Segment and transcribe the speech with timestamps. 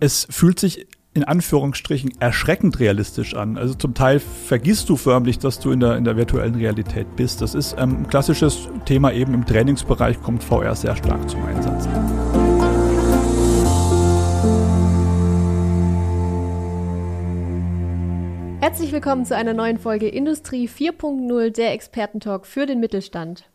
[0.00, 3.58] es fühlt sich in Anführungsstrichen erschreckend realistisch an.
[3.58, 7.42] Also zum Teil vergisst du förmlich, dass du in der, in der virtuellen Realität bist.
[7.42, 11.86] Das ist ähm, ein klassisches Thema eben im Trainingsbereich, kommt VR sehr stark zum Einsatz.
[18.60, 23.49] Herzlich willkommen zu einer neuen Folge Industrie 4.0, der Expertentalk für den Mittelstand.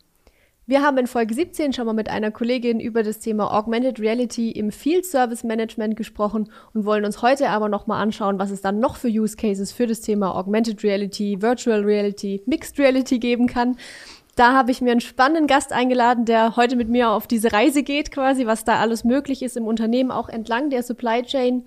[0.67, 4.49] Wir haben in Folge 17 schon mal mit einer Kollegin über das Thema Augmented Reality
[4.49, 8.79] im Field Service Management gesprochen und wollen uns heute aber nochmal anschauen, was es dann
[8.79, 13.77] noch für Use Cases für das Thema Augmented Reality, Virtual Reality, Mixed Reality geben kann.
[14.35, 17.83] Da habe ich mir einen spannenden Gast eingeladen, der heute mit mir auf diese Reise
[17.83, 21.63] geht, quasi, was da alles möglich ist im Unternehmen, auch entlang der Supply Chain.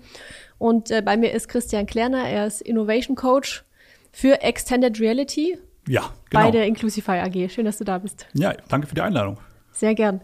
[0.57, 3.63] Und äh, bei mir ist Christian Klerner, er ist Innovation Coach
[4.11, 5.57] für Extended Reality
[5.89, 6.43] ja, genau.
[6.43, 7.49] Bei der Inclusify AG.
[7.49, 8.27] Schön, dass du da bist.
[8.33, 9.37] Ja, danke für die Einladung.
[9.71, 10.21] Sehr gern.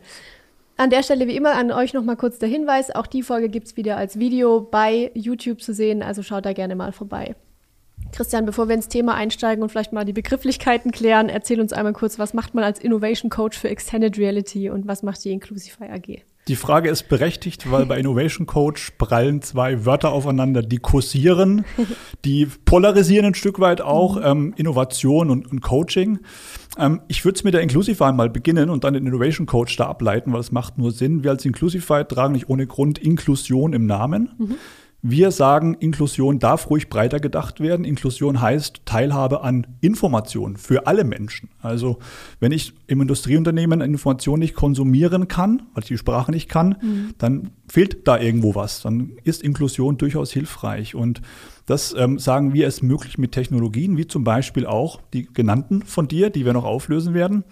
[0.78, 3.68] An der Stelle wie immer an euch nochmal kurz der Hinweis, auch die Folge gibt
[3.68, 7.36] es wieder als Video bei YouTube zu sehen, also schaut da gerne mal vorbei.
[8.12, 11.94] Christian, bevor wir ins Thema einsteigen und vielleicht mal die Begrifflichkeiten klären, erzähl uns einmal
[11.94, 15.86] kurz, was macht man als Innovation Coach für Extended Reality und was macht die Inclusify
[15.86, 16.22] AG?
[16.48, 21.66] Die Frage ist berechtigt, weil bei Innovation Coach prallen zwei Wörter aufeinander, die kursieren,
[22.24, 24.24] die polarisieren ein Stück weit auch, mhm.
[24.24, 26.20] ähm, Innovation und, und Coaching.
[26.78, 29.88] Ähm, ich würde es mit der Inclusify mal beginnen und dann den Innovation Coach da
[29.88, 31.24] ableiten, weil es macht nur Sinn.
[31.24, 34.30] Wir als Inclusify tragen nicht ohne Grund Inklusion im Namen.
[34.38, 34.56] Mhm.
[35.08, 37.86] Wir sagen, Inklusion darf ruhig breiter gedacht werden.
[37.86, 41.50] Inklusion heißt Teilhabe an Informationen für alle Menschen.
[41.62, 42.00] Also
[42.40, 47.10] wenn ich im Industrieunternehmen Informationen nicht konsumieren kann, weil ich die Sprache nicht kann, mhm.
[47.20, 48.82] dann fehlt da irgendwo was.
[48.82, 50.96] Dann ist Inklusion durchaus hilfreich.
[50.96, 51.22] Und
[51.68, 56.08] das ähm, sagen wir es möglich mit Technologien, wie zum Beispiel auch die genannten von
[56.08, 57.44] dir, die wir noch auflösen werden.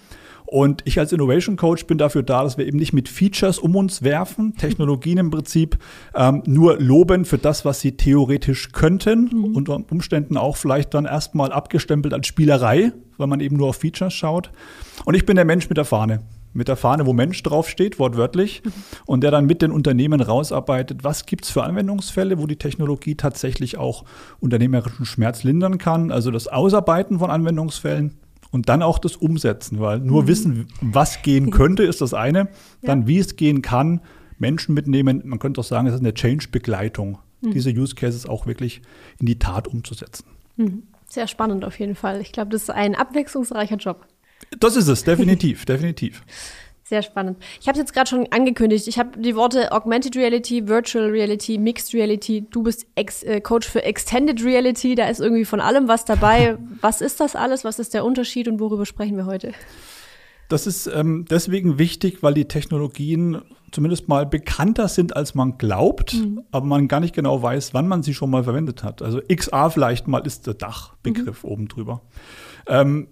[0.45, 3.75] Und ich als Innovation Coach bin dafür da, dass wir eben nicht mit Features um
[3.75, 5.77] uns werfen, Technologien im Prinzip
[6.15, 9.55] ähm, nur loben für das, was sie theoretisch könnten, mhm.
[9.55, 14.13] unter Umständen auch vielleicht dann erstmal abgestempelt als Spielerei, weil man eben nur auf Features
[14.13, 14.51] schaut.
[15.05, 16.21] Und ich bin der Mensch mit der Fahne
[16.53, 18.71] mit der Fahne, wo Mensch draufsteht, wortwörtlich, mhm.
[19.05, 23.15] und der dann mit den Unternehmen rausarbeitet, was gibt es für Anwendungsfälle, wo die Technologie
[23.15, 24.05] tatsächlich auch
[24.39, 26.11] unternehmerischen Schmerz lindern kann.
[26.11, 28.19] Also das Ausarbeiten von Anwendungsfällen,
[28.53, 30.27] und dann auch das Umsetzen, weil nur mhm.
[30.27, 32.49] wissen, was gehen könnte, ist das eine.
[32.83, 33.07] Dann, ja.
[33.07, 33.99] wie es gehen kann,
[34.37, 35.23] Menschen mitnehmen.
[35.25, 37.51] Man könnte auch sagen, es ist eine Change-Begleitung, mhm.
[37.51, 38.83] diese Use Cases auch wirklich
[39.19, 40.25] in die Tat umzusetzen.
[40.55, 40.83] Mhm.
[41.09, 42.21] Sehr spannend auf jeden Fall.
[42.21, 44.05] Ich glaube, das ist ein abwechslungsreicher Job.
[44.59, 46.23] Das ist es, definitiv, definitiv.
[46.85, 47.37] Sehr spannend.
[47.61, 48.87] Ich habe es jetzt gerade schon angekündigt.
[48.87, 52.45] Ich habe die Worte Augmented Reality, Virtual Reality, Mixed Reality.
[52.49, 54.95] Du bist Ex äh, Coach für Extended Reality.
[54.95, 56.57] Da ist irgendwie von allem was dabei.
[56.81, 57.63] was ist das alles?
[57.63, 59.53] Was ist der Unterschied und worüber sprechen wir heute?
[60.49, 63.41] Das ist ähm, deswegen wichtig, weil die Technologien
[63.71, 66.43] zumindest mal bekannter sind, als man glaubt, mhm.
[66.51, 69.01] aber man gar nicht genau weiß, wann man sie schon mal verwendet hat.
[69.01, 71.49] Also XA vielleicht mal ist der Dachbegriff mhm.
[71.49, 72.01] oben drüber.
[72.67, 73.07] Ähm,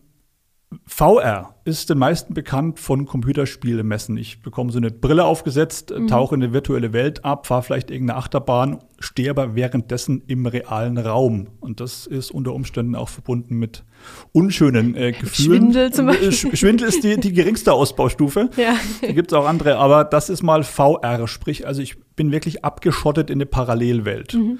[0.85, 4.15] VR ist den meisten bekannt von Computerspielemessen.
[4.15, 6.07] Ich bekomme so eine Brille aufgesetzt, mhm.
[6.07, 10.97] tauche in eine virtuelle Welt ab, fahre vielleicht irgendeine Achterbahn, stehe aber währenddessen im realen
[10.97, 11.49] Raum.
[11.59, 13.83] Und das ist unter Umständen auch verbunden mit
[14.31, 15.61] unschönen äh, Gefühlen.
[15.61, 16.55] Schwindel zum Beispiel.
[16.55, 18.49] Schwindel ist die, die geringste Ausbaustufe.
[18.55, 18.75] Ja.
[19.01, 22.63] Da gibt es auch andere, aber das ist mal VR, sprich, also ich bin wirklich
[22.63, 24.35] abgeschottet in eine Parallelwelt.
[24.35, 24.59] Mhm.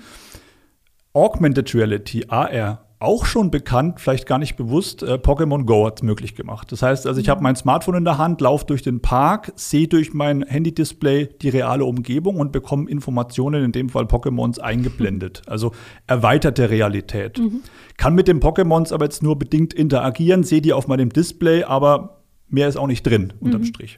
[1.14, 6.04] Augmented Reality, AR, auch schon bekannt, vielleicht gar nicht bewusst, äh, Pokémon Go hat es
[6.04, 6.72] möglich gemacht.
[6.72, 7.32] Das heißt, also ich mhm.
[7.32, 11.50] habe mein Smartphone in der Hand, laufe durch den Park, sehe durch mein Handy-Display die
[11.50, 15.42] reale Umgebung und bekomme Informationen, in dem Fall Pokémons, eingeblendet.
[15.48, 15.72] Also
[16.06, 17.40] erweiterte Realität.
[17.40, 17.62] Mhm.
[17.98, 22.22] Kann mit den Pokémons aber jetzt nur bedingt interagieren, sehe die auf meinem Display, aber
[22.50, 23.66] mehr ist auch nicht drin, unterm mhm.
[23.66, 23.98] Strich.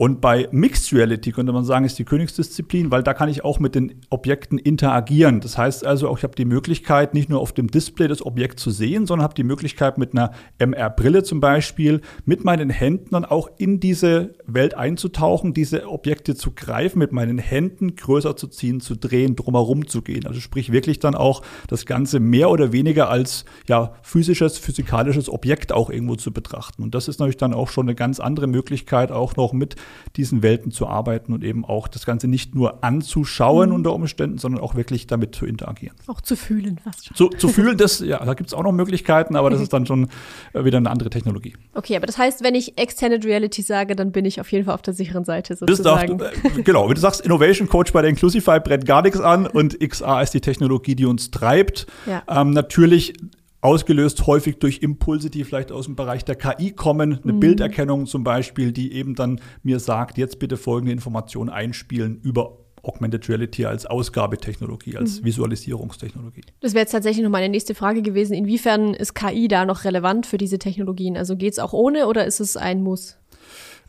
[0.00, 3.58] Und bei Mixed Reality könnte man sagen, ist die Königsdisziplin, weil da kann ich auch
[3.58, 5.40] mit den Objekten interagieren.
[5.40, 8.60] Das heißt also auch, ich habe die Möglichkeit, nicht nur auf dem Display das Objekt
[8.60, 13.24] zu sehen, sondern habe die Möglichkeit mit einer MR-Brille zum Beispiel, mit meinen Händen dann
[13.24, 18.80] auch in diese Welt einzutauchen, diese Objekte zu greifen, mit meinen Händen größer zu ziehen,
[18.80, 20.28] zu drehen, drumherum zu gehen.
[20.28, 25.72] Also sprich wirklich dann auch das Ganze mehr oder weniger als ja, physisches, physikalisches Objekt
[25.72, 26.84] auch irgendwo zu betrachten.
[26.84, 29.74] Und das ist natürlich dann auch schon eine ganz andere Möglichkeit, auch noch mit
[30.16, 33.74] diesen Welten zu arbeiten und eben auch das Ganze nicht nur anzuschauen mhm.
[33.76, 35.96] unter Umständen, sondern auch wirklich damit zu interagieren.
[36.06, 37.16] Auch zu fühlen fast schon.
[37.16, 39.86] Zu, zu fühlen, das, ja, da gibt es auch noch Möglichkeiten, aber das ist dann
[39.86, 40.08] schon
[40.52, 41.54] äh, wieder eine andere Technologie.
[41.74, 44.74] Okay, aber das heißt, wenn ich Extended Reality sage, dann bin ich auf jeden Fall
[44.74, 46.20] auf der sicheren Seite sozusagen.
[46.20, 49.46] Auch, äh, genau, wenn du sagst, Innovation Coach bei der Inclusify brennt gar nichts an
[49.46, 51.86] und XA ist die Technologie, die uns treibt.
[52.06, 52.22] Ja.
[52.28, 53.14] Ähm, natürlich
[53.60, 57.40] ausgelöst häufig durch Impulse, die vielleicht aus dem Bereich der KI kommen, eine mhm.
[57.40, 63.28] Bilderkennung zum Beispiel, die eben dann mir sagt, jetzt bitte folgende Informationen einspielen über Augmented
[63.28, 65.26] Reality als Ausgabetechnologie, als mhm.
[65.26, 66.42] Visualisierungstechnologie.
[66.60, 68.34] Das wäre jetzt tatsächlich noch meine nächste Frage gewesen.
[68.34, 71.16] Inwiefern ist KI da noch relevant für diese Technologien?
[71.16, 73.18] Also geht es auch ohne oder ist es ein Muss?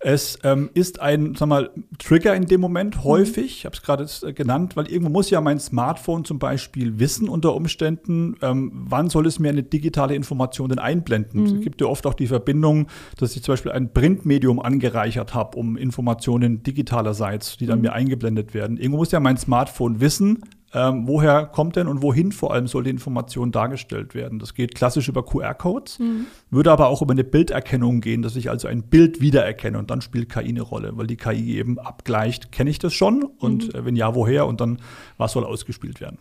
[0.02, 3.04] Es ähm, ist ein, sag mal, Trigger in dem Moment mhm.
[3.04, 3.58] häufig.
[3.58, 7.28] Ich habe es gerade äh, genannt, weil irgendwo muss ja mein Smartphone zum Beispiel wissen
[7.28, 11.42] unter Umständen, ähm, wann soll es mir eine digitale Information denn einblenden.
[11.42, 11.46] Mhm.
[11.48, 12.88] Es gibt ja oft auch die Verbindung,
[13.18, 17.84] dass ich zum Beispiel ein Printmedium angereichert habe, um Informationen digitalerseits, die dann mhm.
[17.84, 18.78] mir eingeblendet werden.
[18.78, 20.44] Irgendwo muss ja mein Smartphone wissen,
[20.74, 24.40] ähm, woher kommt denn und wohin vor allem soll die Information dargestellt werden.
[24.40, 26.28] Das geht klassisch über QR-Codes, mhm.
[26.52, 30.02] würde aber auch über eine Bilderkennung gehen, dass ich also ein Bild wiedererkenne und dann
[30.02, 33.80] spielt KI eine Rolle, weil die KI eben abgleicht, kenne ich das schon und mhm.
[33.80, 34.80] äh, wenn ja, woher und dann
[35.18, 36.20] was soll ausgespielt werden.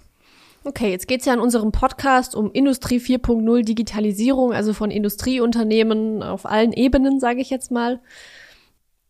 [0.64, 6.22] Okay, jetzt geht es ja in unserem Podcast um Industrie 4.0 Digitalisierung, also von Industrieunternehmen
[6.22, 8.00] auf allen Ebenen, sage ich jetzt mal.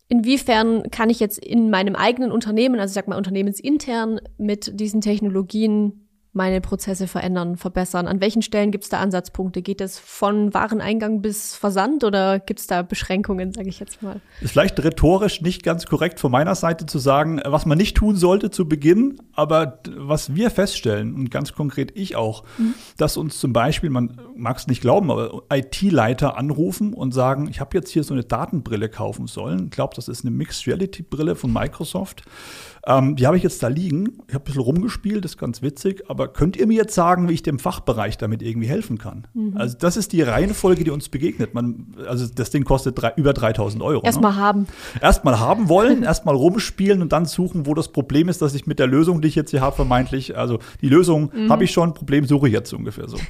[0.08, 5.02] Inwiefern kann ich jetzt in meinem eigenen Unternehmen, also ich sag mal unternehmensintern, mit diesen
[5.02, 6.07] Technologien
[6.38, 8.06] meine Prozesse verändern, verbessern?
[8.06, 9.60] An welchen Stellen gibt es da Ansatzpunkte?
[9.60, 14.20] Geht es von Wareneingang bis Versand oder gibt es da Beschränkungen, sage ich jetzt mal?
[14.40, 18.16] Ist vielleicht rhetorisch nicht ganz korrekt von meiner Seite zu sagen, was man nicht tun
[18.16, 22.74] sollte zu Beginn, aber was wir feststellen und ganz konkret ich auch, mhm.
[22.96, 27.58] dass uns zum Beispiel, man mag es nicht glauben, aber IT-Leiter anrufen und sagen, ich
[27.58, 29.64] habe jetzt hier so eine Datenbrille kaufen sollen.
[29.64, 32.22] Ich glaube, das ist eine Mixed Reality Brille von Microsoft.
[32.86, 34.18] Ähm, die habe ich jetzt da liegen.
[34.28, 36.04] Ich habe ein bisschen rumgespielt, das ist ganz witzig.
[36.08, 39.26] Aber könnt ihr mir jetzt sagen, wie ich dem Fachbereich damit irgendwie helfen kann?
[39.34, 39.56] Mhm.
[39.56, 41.54] Also, das ist die Reihenfolge, die uns begegnet.
[41.54, 44.04] Man, also, das Ding kostet drei, über 3000 Euro.
[44.04, 44.38] Erstmal ne?
[44.38, 44.66] haben.
[45.00, 48.78] Erstmal haben wollen, erstmal rumspielen und dann suchen, wo das Problem ist, dass ich mit
[48.78, 51.50] der Lösung, die ich jetzt hier habe, vermeintlich, also die Lösung mhm.
[51.50, 53.18] habe ich schon, Problem suche ich jetzt ungefähr so.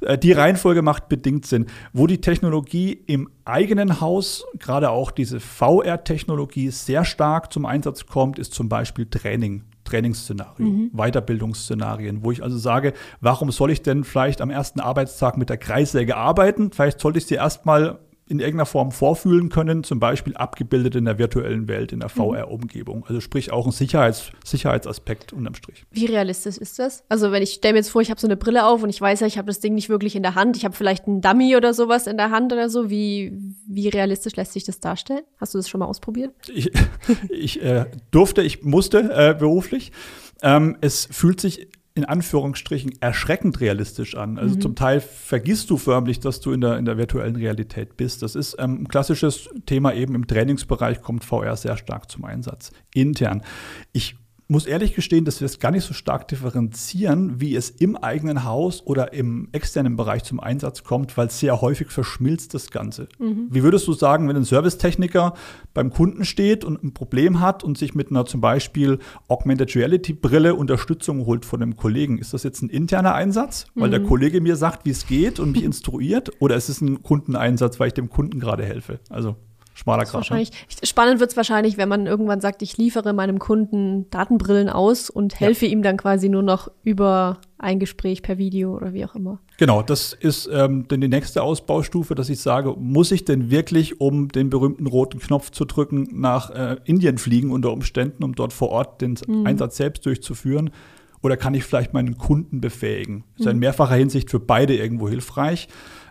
[0.00, 1.66] Äh, die Reihenfolge macht bedingt Sinn.
[1.92, 8.38] Wo die Technologie im eigenen Haus, gerade auch diese VR-Technologie, sehr stark zum Einsatz kommt,
[8.38, 9.62] ist zum Beispiel Training.
[9.86, 10.90] Trainingsszenario, mhm.
[10.92, 15.56] Weiterbildungsszenarien, wo ich also sage, warum soll ich denn vielleicht am ersten Arbeitstag mit der
[15.56, 16.72] Kreissäge arbeiten?
[16.72, 21.18] Vielleicht sollte ich sie erstmal in irgendeiner Form vorfühlen können, zum Beispiel abgebildet in der
[21.18, 22.34] virtuellen Welt, in der mhm.
[22.34, 23.04] VR-Umgebung.
[23.06, 25.84] Also sprich auch ein Sicherheits Sicherheitsaspekt unterm Strich.
[25.92, 27.04] Wie realistisch ist das?
[27.08, 29.00] Also wenn ich stelle mir jetzt vor, ich habe so eine Brille auf und ich
[29.00, 31.20] weiß ja, ich habe das Ding nicht wirklich in der Hand, ich habe vielleicht einen
[31.20, 32.90] Dummy oder sowas in der Hand oder so.
[32.90, 33.32] Wie,
[33.68, 35.22] wie realistisch lässt sich das darstellen?
[35.38, 36.34] Hast du das schon mal ausprobiert?
[36.52, 36.72] Ich,
[37.30, 39.92] ich äh, durfte, ich musste äh, beruflich.
[40.42, 44.38] Ähm, es fühlt sich in Anführungsstrichen erschreckend realistisch an.
[44.38, 44.60] Also mhm.
[44.60, 48.22] zum Teil vergisst du förmlich, dass du in der, in der virtuellen Realität bist.
[48.22, 52.70] Das ist ähm, ein klassisches Thema eben im Trainingsbereich, kommt VR sehr stark zum Einsatz.
[52.92, 53.42] Intern.
[53.92, 54.16] Ich
[54.48, 58.44] muss ehrlich gestehen, dass wir es gar nicht so stark differenzieren, wie es im eigenen
[58.44, 63.08] Haus oder im externen Bereich zum Einsatz kommt, weil sehr häufig verschmilzt das Ganze.
[63.18, 63.48] Mhm.
[63.50, 65.34] Wie würdest du sagen, wenn ein Servicetechniker
[65.74, 68.98] beim Kunden steht und ein Problem hat und sich mit einer zum Beispiel
[69.28, 73.88] Augmented Reality Brille Unterstützung holt von einem Kollegen, ist das jetzt ein interner Einsatz, weil
[73.88, 73.92] mhm.
[73.92, 77.80] der Kollege mir sagt, wie es geht und mich instruiert, oder ist es ein Kundeneinsatz,
[77.80, 79.00] weil ich dem Kunden gerade helfe?
[79.10, 79.36] Also
[79.76, 80.14] schmaler Grad.
[80.14, 80.18] Ne?
[80.18, 80.50] Wahrscheinlich.
[80.82, 85.38] Spannend wird es wahrscheinlich, wenn man irgendwann sagt, ich liefere meinem Kunden Datenbrillen aus und
[85.38, 85.72] helfe ja.
[85.72, 89.38] ihm dann quasi nur noch über ein Gespräch per Video oder wie auch immer.
[89.58, 94.00] Genau, das ist ähm, dann die nächste Ausbaustufe, dass ich sage, muss ich denn wirklich,
[94.00, 98.52] um den berühmten roten Knopf zu drücken, nach äh, Indien fliegen unter Umständen, um dort
[98.52, 99.46] vor Ort den mhm.
[99.46, 100.70] Einsatz selbst durchzuführen?
[101.22, 103.24] Oder kann ich vielleicht meinen Kunden befähigen?
[103.32, 103.60] Das ist in mhm.
[103.60, 105.68] mehrfacher Hinsicht für beide irgendwo hilfreich.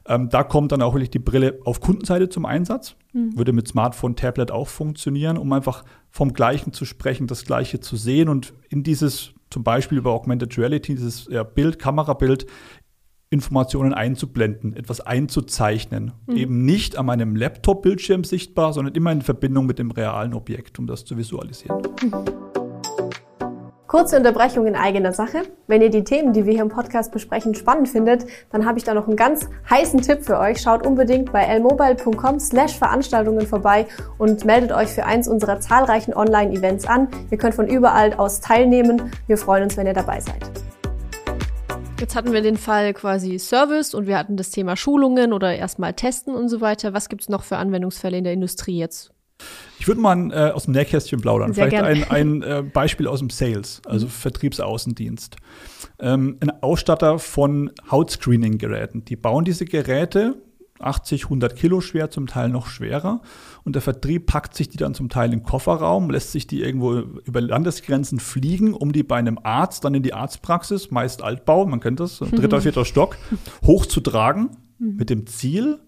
[0.07, 2.95] Ähm, da kommt dann auch wirklich die Brille auf Kundenseite zum Einsatz.
[3.13, 3.37] Mhm.
[3.37, 7.95] Würde mit Smartphone, Tablet auch funktionieren, um einfach vom Gleichen zu sprechen, das Gleiche zu
[7.95, 12.45] sehen und in dieses zum Beispiel über Augmented Reality, dieses ja, Bild, Kamerabild,
[13.29, 16.13] Informationen einzublenden, etwas einzuzeichnen.
[16.27, 16.35] Mhm.
[16.35, 20.87] Eben nicht an meinem Laptop-Bildschirm sichtbar, sondern immer in Verbindung mit dem realen Objekt, um
[20.87, 21.81] das zu visualisieren.
[22.01, 22.64] Mhm.
[23.95, 25.43] Kurze Unterbrechung in eigener Sache.
[25.67, 28.83] Wenn ihr die Themen, die wir hier im Podcast besprechen, spannend findet, dann habe ich
[28.83, 30.59] da noch einen ganz heißen Tipp für euch.
[30.59, 33.87] Schaut unbedingt bei lmobile.com slash Veranstaltungen vorbei
[34.17, 37.07] und meldet euch für eins unserer zahlreichen Online-Events an.
[37.31, 39.13] Ihr könnt von überall aus teilnehmen.
[39.27, 40.43] Wir freuen uns, wenn ihr dabei seid.
[41.97, 45.93] Jetzt hatten wir den Fall quasi Service und wir hatten das Thema Schulungen oder erstmal
[45.93, 46.93] Testen und so weiter.
[46.93, 49.14] Was gibt es noch für Anwendungsfälle in der Industrie jetzt?
[49.79, 51.53] Ich würde mal äh, aus dem Nähkästchen plaudern.
[51.53, 52.09] Sehr Vielleicht gern.
[52.15, 54.11] ein, ein äh, Beispiel aus dem Sales, also mhm.
[54.11, 55.35] Vertriebsaußendienst.
[55.99, 59.05] Ähm, ein Ausstatter von Hautscreening-Geräten.
[59.05, 60.41] Die bauen diese Geräte
[60.79, 63.21] 80, 100 Kilo schwer, zum Teil noch schwerer.
[63.63, 66.61] Und der Vertrieb packt sich die dann zum Teil in den Kofferraum, lässt sich die
[66.61, 71.65] irgendwo über Landesgrenzen fliegen, um die bei einem Arzt dann in die Arztpraxis, meist Altbau,
[71.65, 73.17] man kennt das, dritter, vierter Stock,
[73.65, 74.95] hochzutragen, mhm.
[74.97, 75.79] mit dem Ziel,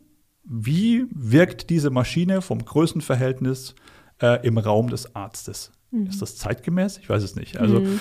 [0.49, 3.75] wie wirkt diese Maschine vom Größenverhältnis
[4.21, 5.71] äh, im Raum des Arztes?
[5.91, 6.07] Mhm.
[6.07, 6.97] Ist das zeitgemäß?
[6.99, 7.57] Ich weiß es nicht.
[7.57, 7.99] Also, mhm.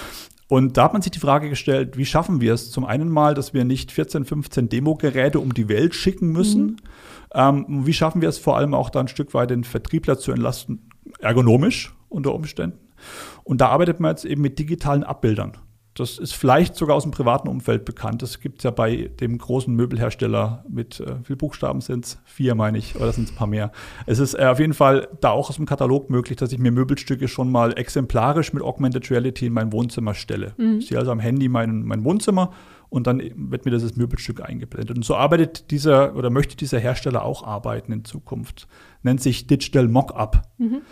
[0.48, 3.34] Und da hat man sich die Frage gestellt, wie schaffen wir es zum einen mal,
[3.34, 6.62] dass wir nicht 14, 15 Demo-Geräte um die Welt schicken müssen?
[6.62, 6.76] Mhm.
[7.34, 10.30] Ähm, wie schaffen wir es vor allem auch da ein Stück weit den Vertriebler zu
[10.30, 10.88] entlasten,
[11.18, 12.78] ergonomisch unter Umständen?
[13.42, 15.56] Und da arbeitet man jetzt eben mit digitalen Abbildern.
[15.96, 18.20] Das ist vielleicht sogar aus dem privaten Umfeld bekannt.
[18.20, 22.18] Das gibt es ja bei dem großen Möbelhersteller mit, äh, wie viele Buchstaben sind es?
[22.24, 23.72] Vier, meine ich, oder sind es ein paar mehr?
[24.04, 26.70] Es ist äh, auf jeden Fall da auch aus dem Katalog möglich, dass ich mir
[26.70, 30.52] Möbelstücke schon mal exemplarisch mit Augmented Reality in mein Wohnzimmer stelle.
[30.58, 30.78] Mhm.
[30.80, 32.52] Ich sehe also am Handy mein, mein Wohnzimmer
[32.90, 34.96] und dann wird mir dieses Möbelstück eingeblendet.
[34.96, 38.68] Und so arbeitet dieser oder möchte dieser Hersteller auch arbeiten in Zukunft.
[39.02, 40.42] Nennt sich Digital Mockup.
[40.58, 40.82] Mhm.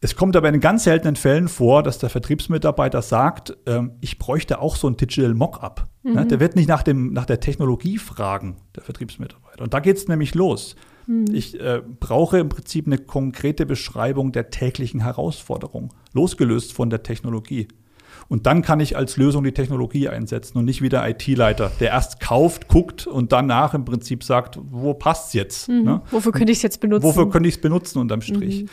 [0.00, 4.60] Es kommt aber in ganz seltenen Fällen vor, dass der Vertriebsmitarbeiter sagt, ähm, ich bräuchte
[4.60, 5.88] auch so ein Digital Mockup.
[6.04, 6.12] Mhm.
[6.12, 6.26] Ne?
[6.26, 9.64] Der wird nicht nach, dem, nach der Technologie fragen, der Vertriebsmitarbeiter.
[9.64, 10.76] Und da geht es nämlich los.
[11.08, 11.26] Mhm.
[11.32, 17.66] Ich äh, brauche im Prinzip eine konkrete Beschreibung der täglichen Herausforderung, losgelöst von der Technologie.
[18.28, 21.90] Und dann kann ich als Lösung die Technologie einsetzen und nicht wie der IT-Leiter, der
[21.90, 25.68] erst kauft, guckt und danach im Prinzip sagt, wo passt es jetzt?
[25.68, 25.82] Mhm.
[25.82, 26.02] Ne?
[26.10, 27.04] Wofür könnte ich es jetzt benutzen?
[27.04, 28.64] Wofür könnte ich es benutzen unterm Strich?
[28.64, 28.68] Mhm.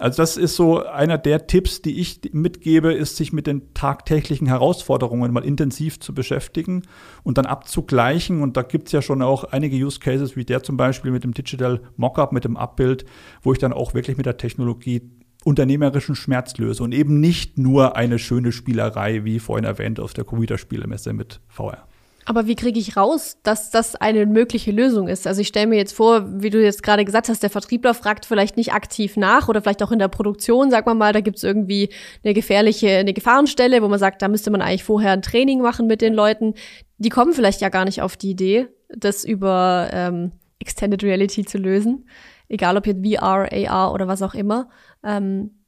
[0.00, 4.46] Also das ist so einer der Tipps, die ich mitgebe, ist sich mit den tagtäglichen
[4.46, 6.84] Herausforderungen mal intensiv zu beschäftigen
[7.22, 8.40] und dann abzugleichen.
[8.40, 11.22] Und da gibt es ja schon auch einige Use Cases, wie der zum Beispiel mit
[11.22, 13.04] dem Digital Mockup, mit dem Abbild,
[13.42, 15.02] wo ich dann auch wirklich mit der Technologie
[15.44, 20.24] unternehmerischen Schmerz löse und eben nicht nur eine schöne Spielerei, wie vorhin erwähnt, auf der
[20.24, 21.86] Computerspielemesse mit VR.
[22.26, 25.26] Aber wie kriege ich raus, dass das eine mögliche Lösung ist?
[25.26, 28.26] Also ich stelle mir jetzt vor, wie du jetzt gerade gesagt hast, der Vertriebler fragt
[28.26, 31.38] vielleicht nicht aktiv nach oder vielleicht auch in der Produktion, sag mal mal, da gibt
[31.38, 31.88] es irgendwie
[32.22, 35.86] eine gefährliche, eine Gefahrenstelle, wo man sagt, da müsste man eigentlich vorher ein Training machen
[35.86, 36.54] mit den Leuten.
[36.98, 41.56] Die kommen vielleicht ja gar nicht auf die Idee, das über ähm, Extended Reality zu
[41.56, 42.06] lösen.
[42.48, 44.68] Egal ob jetzt VR, AR oder was auch immer.
[45.02, 45.59] Ähm,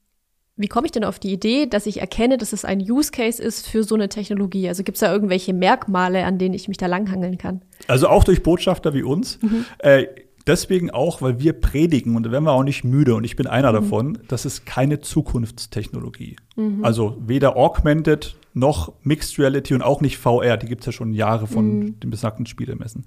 [0.57, 3.43] wie komme ich denn auf die Idee, dass ich erkenne, dass es ein Use Case
[3.43, 4.69] ist für so eine Technologie?
[4.69, 7.63] Also gibt es da irgendwelche Merkmale, an denen ich mich da langhangeln kann?
[7.89, 9.39] Also auch durch Botschafter wie uns.
[9.43, 9.65] Mhm.
[9.79, 10.07] Äh,
[10.47, 13.47] deswegen auch, weil wir predigen und da werden wir auch nicht müde und ich bin
[13.47, 13.77] einer mhm.
[13.77, 16.37] davon, das ist keine Zukunftstechnologie.
[16.57, 16.85] Mhm.
[16.85, 21.15] Also weder Augmented noch Mixed Reality und auch nicht VR, die gibt es ja schon
[21.15, 22.01] Jahre von mhm.
[22.01, 23.07] den besagten Spielemessen.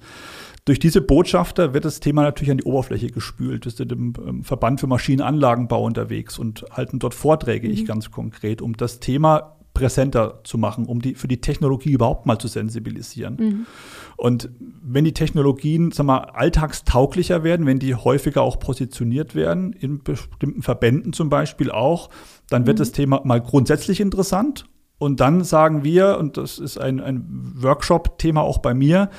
[0.65, 3.65] Durch diese Botschafter wird das Thema natürlich an die Oberfläche gespült.
[3.65, 7.74] Wir sind im ähm, Verband für Maschinenanlagenbau unterwegs und halten dort Vorträge, mhm.
[7.74, 12.25] ich ganz konkret, um das Thema präsenter zu machen, um die, für die Technologie überhaupt
[12.25, 13.36] mal zu sensibilisieren.
[13.36, 13.65] Mhm.
[14.17, 20.01] Und wenn die Technologien sag mal, alltagstauglicher werden, wenn die häufiger auch positioniert werden, in
[20.01, 22.10] bestimmten Verbänden zum Beispiel auch,
[22.50, 22.79] dann wird mhm.
[22.79, 24.65] das Thema mal grundsätzlich interessant.
[24.98, 29.10] Und dann sagen wir, und das ist ein, ein Workshop-Thema auch bei mir,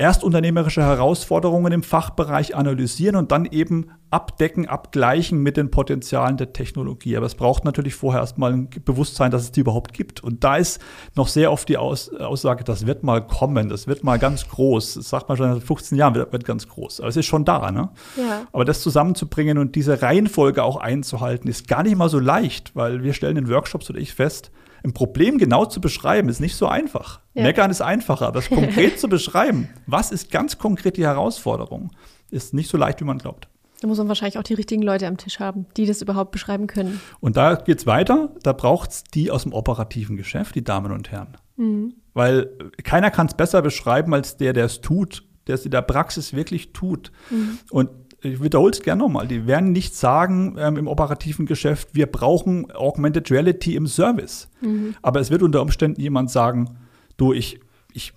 [0.00, 6.54] erst unternehmerische Herausforderungen im Fachbereich analysieren und dann eben abdecken, abgleichen mit den Potenzialen der
[6.54, 7.18] Technologie.
[7.18, 10.24] Aber es braucht natürlich vorher erstmal ein Bewusstsein, dass es die überhaupt gibt.
[10.24, 10.80] Und da ist
[11.16, 14.94] noch sehr oft die Aus Aussage, das wird mal kommen, das wird mal ganz groß.
[14.94, 17.00] Das sagt man schon seit 15 Jahren, wird, wird ganz groß.
[17.00, 17.90] Aber es ist schon da, ne?
[18.16, 18.46] Ja.
[18.52, 23.02] Aber das zusammenzubringen und diese Reihenfolge auch einzuhalten, ist gar nicht mal so leicht, weil
[23.02, 24.50] wir stellen in Workshops oder ich fest,
[24.84, 27.20] ein Problem genau zu beschreiben, ist nicht so einfach.
[27.34, 27.42] Ja.
[27.42, 31.90] Meckern ist einfacher, aber das konkret zu beschreiben, was ist ganz konkret die Herausforderung,
[32.30, 33.48] ist nicht so leicht, wie man glaubt.
[33.80, 36.66] Da muss man wahrscheinlich auch die richtigen Leute am Tisch haben, die das überhaupt beschreiben
[36.66, 37.00] können.
[37.20, 38.34] Und da geht es weiter.
[38.42, 41.38] Da braucht es die aus dem operativen Geschäft, die Damen und Herren.
[41.56, 41.94] Mhm.
[42.12, 42.50] Weil
[42.84, 46.34] keiner kann es besser beschreiben als der, der es tut, der es in der Praxis
[46.34, 47.10] wirklich tut.
[47.30, 47.58] Mhm.
[47.70, 47.90] Und
[48.22, 52.70] ich wiederhole es gerne nochmal, die werden nicht sagen ähm, im operativen Geschäft, wir brauchen
[52.72, 54.48] Augmented Reality im Service.
[54.60, 54.94] Mhm.
[55.02, 56.76] Aber es wird unter Umständen jemand sagen,
[57.16, 57.60] du, ich,
[57.92, 58.12] ich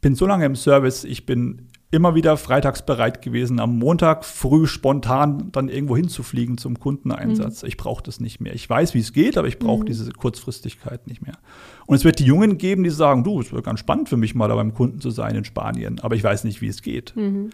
[0.00, 4.66] bin so lange im Service, ich bin immer wieder freitags bereit gewesen, am Montag früh
[4.66, 7.62] spontan dann irgendwo hinzufliegen zum Kundeneinsatz.
[7.62, 7.68] Mhm.
[7.68, 8.52] Ich brauche das nicht mehr.
[8.52, 9.86] Ich weiß, wie es geht, aber ich brauche mhm.
[9.86, 11.38] diese Kurzfristigkeit nicht mehr.
[11.86, 14.34] Und es wird die Jungen geben, die sagen, du, es wird ganz spannend für mich
[14.34, 17.14] mal da beim Kunden zu sein in Spanien, aber ich weiß nicht, wie es geht.
[17.14, 17.50] Mhm.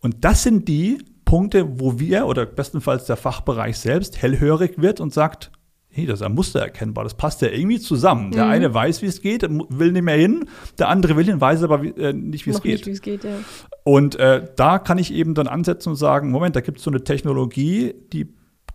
[0.00, 5.12] Und das sind die, Punkte, wo wir oder bestenfalls der Fachbereich selbst hellhörig wird und
[5.12, 5.50] sagt,
[5.88, 8.32] hey, das ist ein Muster erkennbar, das passt ja irgendwie zusammen.
[8.32, 8.50] Der mhm.
[8.50, 11.82] eine weiß, wie es geht, will nicht mehr hin, der andere will hin, weiß aber
[11.82, 12.86] wie, äh, nicht, wie es geht.
[12.86, 13.30] Nicht, geht ja.
[13.84, 16.90] Und äh, da kann ich eben dann ansetzen und sagen, Moment, da gibt es so
[16.90, 18.26] eine Technologie, die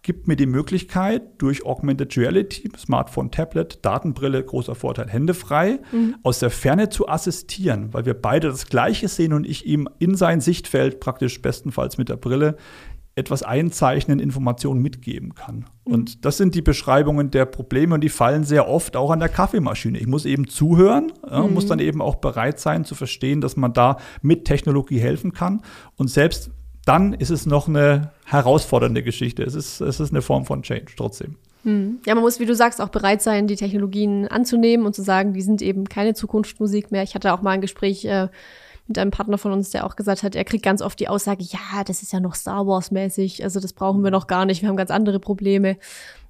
[0.10, 6.16] gibt mir die Möglichkeit, durch Augmented Reality, Smartphone, Tablet, Datenbrille, großer Vorteil, Hände frei, mhm.
[6.24, 10.16] aus der Ferne zu assistieren, weil wir beide das Gleiche sehen und ich ihm in
[10.16, 12.58] sein Sichtfeld praktisch bestenfalls mit der Brille
[13.14, 15.68] etwas einzeichnen, Informationen mitgeben kann.
[15.86, 15.94] Mhm.
[15.94, 19.30] Und das sind die Beschreibungen der Probleme und die fallen sehr oft auch an der
[19.30, 20.00] Kaffeemaschine.
[20.00, 21.54] Ich muss eben zuhören, mhm.
[21.54, 25.62] muss dann eben auch bereit sein zu verstehen, dass man da mit Technologie helfen kann.
[25.98, 26.50] Und selbst
[26.90, 29.44] dann ist es noch eine herausfordernde Geschichte.
[29.44, 31.36] Es ist, es ist eine Form von Change trotzdem.
[31.64, 32.00] Hm.
[32.08, 35.34] Ja, man muss, wie du sagst, auch bereit sein, die Technologien anzunehmen und zu sagen,
[35.34, 37.04] die sind eben keine Zukunftsmusik mehr.
[37.04, 38.30] Ich hatte auch mal ein Gespräch äh,
[38.88, 41.44] mit einem Partner von uns, der auch gesagt hat, er kriegt ganz oft die Aussage,
[41.44, 44.64] ja, das ist ja noch Star Wars mäßig, also das brauchen wir noch gar nicht,
[44.64, 45.78] wir haben ganz andere Probleme.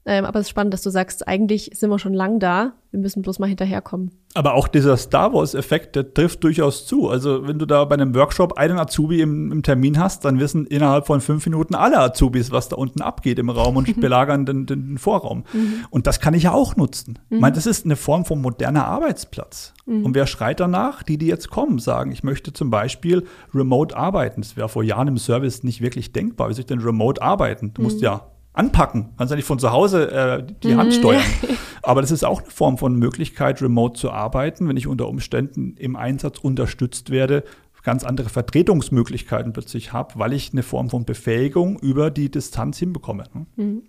[0.09, 2.73] Ähm, aber es ist spannend, dass du sagst, eigentlich sind wir schon lang da.
[2.89, 4.09] Wir müssen bloß mal hinterherkommen.
[4.33, 7.09] Aber auch dieser Star Wars-Effekt, der trifft durchaus zu.
[7.09, 10.65] Also, wenn du da bei einem Workshop einen Azubi im, im, Termin hast, dann wissen
[10.65, 14.65] innerhalb von fünf Minuten alle Azubis, was da unten abgeht im Raum und belagern den,
[14.65, 15.43] den, Vorraum.
[15.53, 15.85] Mhm.
[15.91, 17.19] Und das kann ich ja auch nutzen.
[17.29, 17.35] Mhm.
[17.35, 19.75] Ich meine, das ist eine Form von moderner Arbeitsplatz.
[19.85, 20.05] Mhm.
[20.05, 21.03] Und wer schreit danach?
[21.03, 24.41] Die, die jetzt kommen, sagen, ich möchte zum Beispiel remote arbeiten.
[24.41, 26.49] Das wäre vor Jahren im Service nicht wirklich denkbar.
[26.49, 27.75] Wie soll ich denn remote arbeiten?
[27.75, 28.05] Du musst mhm.
[28.05, 29.09] ja anpacken.
[29.17, 30.99] Kannst ja nicht von zu Hause äh, die Hand mhm.
[30.99, 31.23] steuern.
[31.81, 35.75] Aber das ist auch eine Form von Möglichkeit, remote zu arbeiten, wenn ich unter Umständen
[35.77, 37.43] im Einsatz unterstützt werde,
[37.83, 43.23] ganz andere Vertretungsmöglichkeiten plötzlich habe, weil ich eine Form von Befähigung über die Distanz hinbekomme.
[43.33, 43.45] Ne?
[43.55, 43.83] Mhm.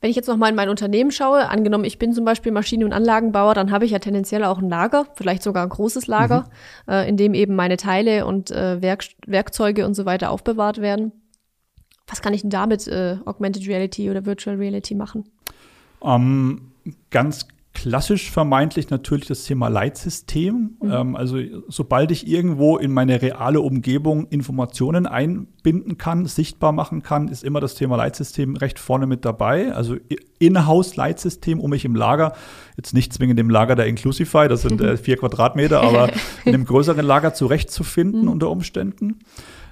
[0.00, 2.84] Wenn ich jetzt noch mal in mein Unternehmen schaue, angenommen, ich bin zum Beispiel Maschinen-
[2.84, 6.48] und Anlagenbauer, dann habe ich ja tendenziell auch ein Lager, vielleicht sogar ein großes Lager,
[6.86, 6.92] mhm.
[6.92, 11.12] äh, in dem eben meine Teile und äh, Werk Werkzeuge und so weiter aufbewahrt werden.
[12.10, 15.24] Was kann ich denn damit äh, Augmented Reality oder Virtual Reality machen?
[16.02, 16.72] Ähm,
[17.10, 20.76] ganz klassisch vermeintlich natürlich das Thema Leitsystem.
[20.82, 20.92] Mhm.
[20.92, 21.38] Ähm, also
[21.68, 27.60] sobald ich irgendwo in meine reale Umgebung Informationen einbinden kann, sichtbar machen kann, ist immer
[27.60, 29.72] das Thema Leitsystem recht vorne mit dabei.
[29.72, 29.96] Also
[30.40, 32.34] In-house-Leitsystem um mich im Lager,
[32.76, 36.10] jetzt nicht zwingend im Lager der Inclusify, das sind äh, vier Quadratmeter, aber
[36.44, 38.28] in einem größeren Lager zurechtzufinden mhm.
[38.28, 39.20] unter Umständen.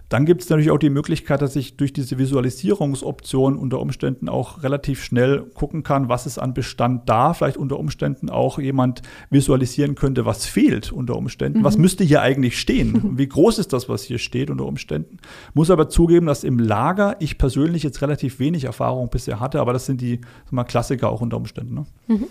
[0.09, 4.63] Dann gibt es natürlich auch die Möglichkeit, dass ich durch diese Visualisierungsoption unter Umständen auch
[4.63, 7.35] relativ schnell gucken kann, was ist an Bestand da.
[7.35, 11.61] Vielleicht unter Umständen auch jemand visualisieren könnte, was fehlt unter Umständen.
[11.61, 11.65] Mhm.
[11.65, 13.13] Was müsste hier eigentlich stehen?
[13.19, 15.19] Wie groß ist das, was hier steht unter Umständen?
[15.53, 19.73] Muss aber zugeben, dass im Lager ich persönlich jetzt relativ wenig Erfahrung bisher hatte, aber
[19.73, 21.75] das sind die mal, Klassiker auch unter Umständen.
[21.75, 21.87] Ne?
[22.07, 22.25] Mhm.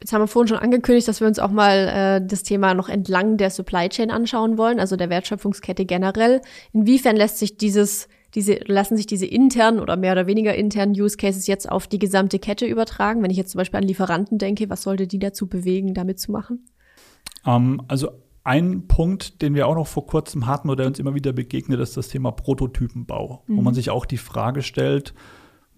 [0.00, 2.88] Jetzt haben wir vorhin schon angekündigt, dass wir uns auch mal äh, das Thema noch
[2.88, 6.40] entlang der Supply Chain anschauen wollen, also der Wertschöpfungskette generell.
[6.72, 11.16] Inwiefern lässt sich dieses, diese, lassen sich diese internen oder mehr oder weniger internen Use
[11.16, 13.22] Cases jetzt auf die gesamte Kette übertragen?
[13.22, 16.30] Wenn ich jetzt zum Beispiel an Lieferanten denke, was sollte die dazu bewegen, damit zu
[16.30, 16.64] machen?
[17.44, 18.10] Um, ähm, also
[18.44, 21.96] ein Punkt, den wir auch noch vor kurzem hatten oder uns immer wieder begegnet, ist
[21.96, 23.56] das Thema Prototypenbau, mhm.
[23.56, 25.12] wo man sich auch die Frage stellt,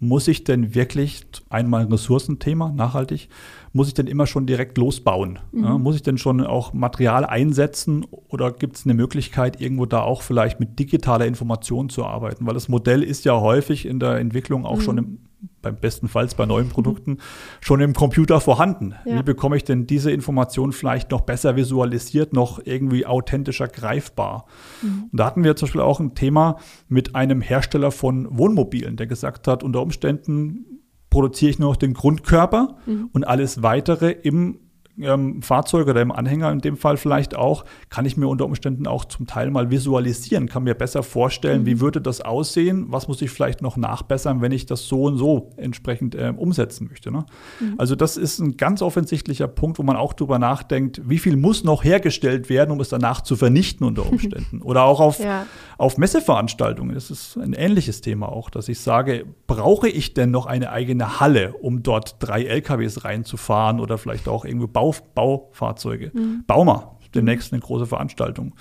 [0.00, 3.28] muss ich denn wirklich einmal ein Ressourcenthema, nachhaltig,
[3.72, 5.38] muss ich denn immer schon direkt losbauen?
[5.52, 5.64] Mhm.
[5.64, 10.00] Ja, muss ich denn schon auch Material einsetzen oder gibt es eine Möglichkeit, irgendwo da
[10.00, 12.46] auch vielleicht mit digitaler Information zu arbeiten?
[12.46, 14.82] Weil das Modell ist ja häufig in der Entwicklung auch mhm.
[14.82, 15.18] schon im
[15.62, 17.18] beim bestenfalls bei neuen Produkten
[17.60, 18.94] schon im Computer vorhanden.
[19.04, 19.18] Ja.
[19.18, 24.46] Wie bekomme ich denn diese Information vielleicht noch besser visualisiert, noch irgendwie authentischer greifbar?
[24.82, 25.08] Mhm.
[25.12, 26.56] Und da hatten wir zum Beispiel auch ein Thema
[26.88, 30.66] mit einem Hersteller von Wohnmobilen, der gesagt hat, unter Umständen
[31.10, 33.10] produziere ich nur noch den Grundkörper mhm.
[33.12, 34.58] und alles weitere im
[35.02, 38.86] ähm, Fahrzeug oder im Anhänger in dem Fall vielleicht auch, kann ich mir unter Umständen
[38.86, 41.66] auch zum Teil mal visualisieren, kann mir besser vorstellen, mhm.
[41.66, 45.16] wie würde das aussehen, was muss ich vielleicht noch nachbessern, wenn ich das so und
[45.16, 47.10] so entsprechend äh, umsetzen möchte.
[47.10, 47.24] Ne?
[47.60, 47.74] Mhm.
[47.78, 51.64] Also das ist ein ganz offensichtlicher Punkt, wo man auch drüber nachdenkt, wie viel muss
[51.64, 54.62] noch hergestellt werden, um es danach zu vernichten unter Umständen.
[54.62, 55.46] Oder auch auf, ja.
[55.78, 56.94] auf Messeveranstaltungen.
[56.94, 61.20] Das ist ein ähnliches Thema auch, dass ich sage, brauche ich denn noch eine eigene
[61.20, 66.10] Halle, um dort drei LKWs reinzufahren oder vielleicht auch irgendwie Bau Baufahrzeuge.
[66.12, 66.44] Mhm.
[66.46, 68.54] Bauma, demnächst eine große Veranstaltung.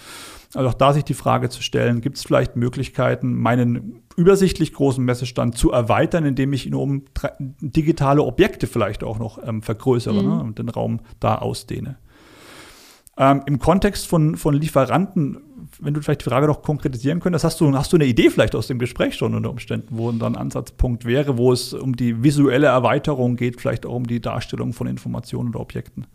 [0.55, 5.03] Also auch da sich die Frage zu stellen, gibt es vielleicht Möglichkeiten, meinen übersichtlich großen
[5.03, 7.03] Messestand zu erweitern, indem ich ihn um
[7.61, 10.29] digitale Objekte vielleicht auch noch ähm, vergrößere mhm.
[10.29, 11.97] ne, und den Raum da ausdehne.
[13.19, 15.41] Ähm, Im Kontext von, von Lieferanten,
[15.79, 18.55] wenn du vielleicht die Frage noch konkretisieren könntest, hast du, hast du eine Idee vielleicht
[18.55, 22.23] aus dem Gespräch schon unter Umständen, wo dann ein Ansatzpunkt wäre, wo es um die
[22.23, 26.07] visuelle Erweiterung geht, vielleicht auch um die Darstellung von Informationen oder Objekten?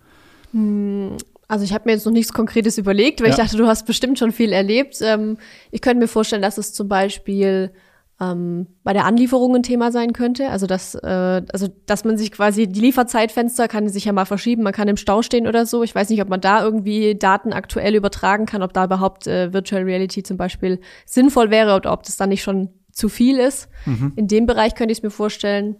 [1.48, 3.32] Also ich habe mir jetzt noch nichts Konkretes überlegt, weil ja.
[3.34, 4.98] ich dachte, du hast bestimmt schon viel erlebt.
[5.02, 5.36] Ähm,
[5.70, 7.72] ich könnte mir vorstellen, dass es zum Beispiel
[8.20, 10.48] ähm, bei der Anlieferung ein Thema sein könnte.
[10.48, 14.62] Also dass, äh, also dass man sich quasi die Lieferzeitfenster kann sich ja mal verschieben,
[14.62, 15.82] man kann im Stau stehen oder so.
[15.82, 19.52] Ich weiß nicht, ob man da irgendwie Daten aktuell übertragen kann, ob da überhaupt äh,
[19.52, 23.68] Virtual Reality zum Beispiel sinnvoll wäre oder ob das dann nicht schon zu viel ist.
[23.86, 24.12] Mhm.
[24.16, 25.76] In dem Bereich könnte ich es mir vorstellen.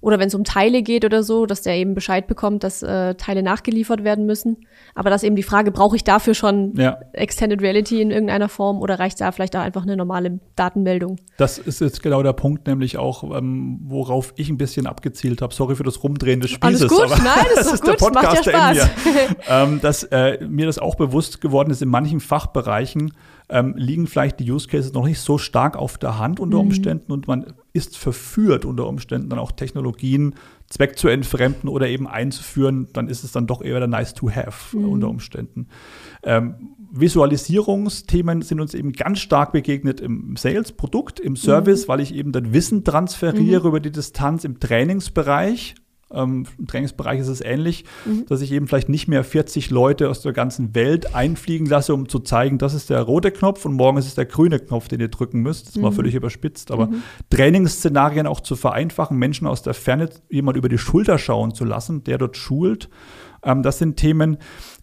[0.00, 3.14] Oder wenn es um Teile geht oder so, dass der eben Bescheid bekommt, dass äh,
[3.16, 4.56] Teile nachgeliefert werden müssen.
[4.94, 6.98] Aber das eben die Frage, brauche ich dafür schon ja.
[7.12, 11.16] Extended Reality in irgendeiner Form oder reicht da vielleicht auch einfach eine normale Datenmeldung?
[11.36, 15.52] Das ist jetzt genau der Punkt, nämlich auch, ähm, worauf ich ein bisschen abgezielt habe.
[15.52, 16.90] Sorry für das Rumdrehen des Spießes.
[16.90, 17.90] Alles gut, nein, das, das ist, gut.
[17.90, 18.90] der Podcast Macht ja Spaß.
[19.48, 23.12] ähm, dass äh, mir das auch bewusst geworden ist, in manchen Fachbereichen
[23.50, 26.68] ähm, liegen vielleicht die Use Cases noch nicht so stark auf der Hand unter mhm.
[26.68, 30.34] Umständen und man ist verführt, unter Umständen dann auch Technologien
[30.68, 34.76] Zweck zu entfremden oder eben einzuführen, dann ist es dann doch eher nice to have
[34.76, 34.88] mhm.
[34.88, 35.66] unter Umständen.
[36.22, 41.88] Ähm, Visualisierungsthemen sind uns eben ganz stark begegnet im Sales-Produkt, im Service, mhm.
[41.88, 43.68] weil ich eben dann Wissen transferiere mhm.
[43.68, 45.74] über die Distanz im Trainingsbereich
[46.12, 48.26] ähm, Im Trainingsbereich ist es ähnlich, mhm.
[48.26, 52.08] dass ich eben vielleicht nicht mehr 40 Leute aus der ganzen Welt einfliegen lasse, um
[52.08, 55.00] zu zeigen, das ist der rote Knopf und morgen ist es der grüne Knopf, den
[55.00, 55.68] ihr drücken müsst.
[55.68, 55.94] Das war mhm.
[55.94, 57.02] völlig überspitzt, aber mhm.
[57.30, 62.04] Trainingsszenarien auch zu vereinfachen, Menschen aus der Ferne jemand über die Schulter schauen zu lassen,
[62.04, 62.88] der dort schult.
[63.44, 64.38] Ähm, das sind Themen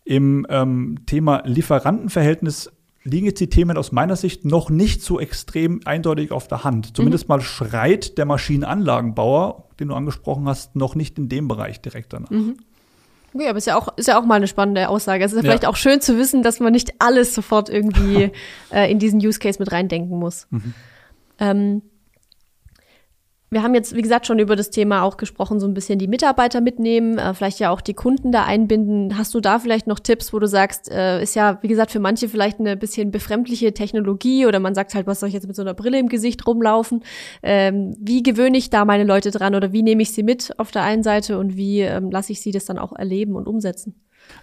[0.05, 2.71] im ähm, Thema Lieferantenverhältnis
[3.07, 6.95] liegen jetzt die Themen aus meiner Sicht noch nicht so extrem eindeutig auf der Hand.
[6.95, 7.35] Zumindest mhm.
[7.35, 12.29] mal schreit der Maschinenanlagenbauer, den du angesprochen hast, noch nicht in dem Bereich direkt danach.
[12.29, 12.57] Mhm.
[13.33, 15.23] Okay, aber ist ja auch, ist ja auch mal eine spannende Aussage.
[15.23, 18.31] Es ist ja vielleicht auch schön zu wissen, dass man nicht alles sofort irgendwie
[18.71, 20.47] äh, in diesen Use Case mit reindenken muss.
[20.49, 20.73] Mhm.
[21.39, 21.81] Ähm,
[23.49, 26.09] wir haben jetzt, wie gesagt, schon über das Thema auch gesprochen, so ein bisschen die
[26.09, 29.17] Mitarbeiter mitnehmen, äh, vielleicht ja auch die Kunden da einbinden.
[29.17, 32.01] Hast du da vielleicht noch Tipps, wo du sagst, äh, ist ja, wie gesagt, für
[32.01, 35.55] manche vielleicht eine bisschen befremdliche Technologie oder man sagt halt, was soll ich jetzt mit
[35.55, 37.03] so einer Brille im Gesicht rumlaufen?
[37.41, 40.71] Ähm, wie gewöhne ich da meine Leute dran oder wie nehme ich sie mit auf
[40.71, 43.95] der einen Seite und wie ähm, lasse ich sie das dann auch erleben und umsetzen?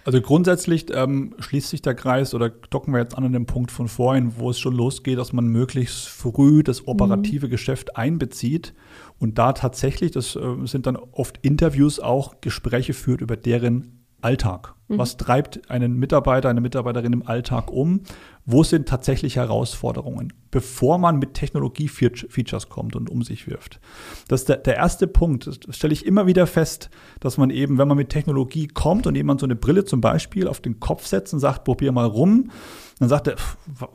[0.03, 3.71] Also grundsätzlich ähm, schließt sich der Kreis oder docken wir jetzt an an dem Punkt
[3.71, 7.51] von vorhin, wo es schon losgeht, dass man möglichst früh das operative mhm.
[7.51, 8.73] Geschäft einbezieht
[9.17, 14.74] und da tatsächlich, das äh, sind dann oft Interviews auch, Gespräche führt über deren Alltag.
[14.87, 14.97] Mhm.
[14.99, 18.01] Was treibt einen Mitarbeiter, eine Mitarbeiterin im Alltag um?
[18.45, 23.79] Wo sind tatsächlich Herausforderungen, bevor man mit Technologie-Features kommt und um sich wirft?
[24.27, 25.47] Das ist der, der erste Punkt.
[25.47, 29.15] Das stelle ich immer wieder fest, dass man eben, wenn man mit Technologie kommt und
[29.15, 32.51] jemand so eine Brille zum Beispiel auf den Kopf setzt und sagt, probier mal rum,
[32.99, 33.35] dann sagt er,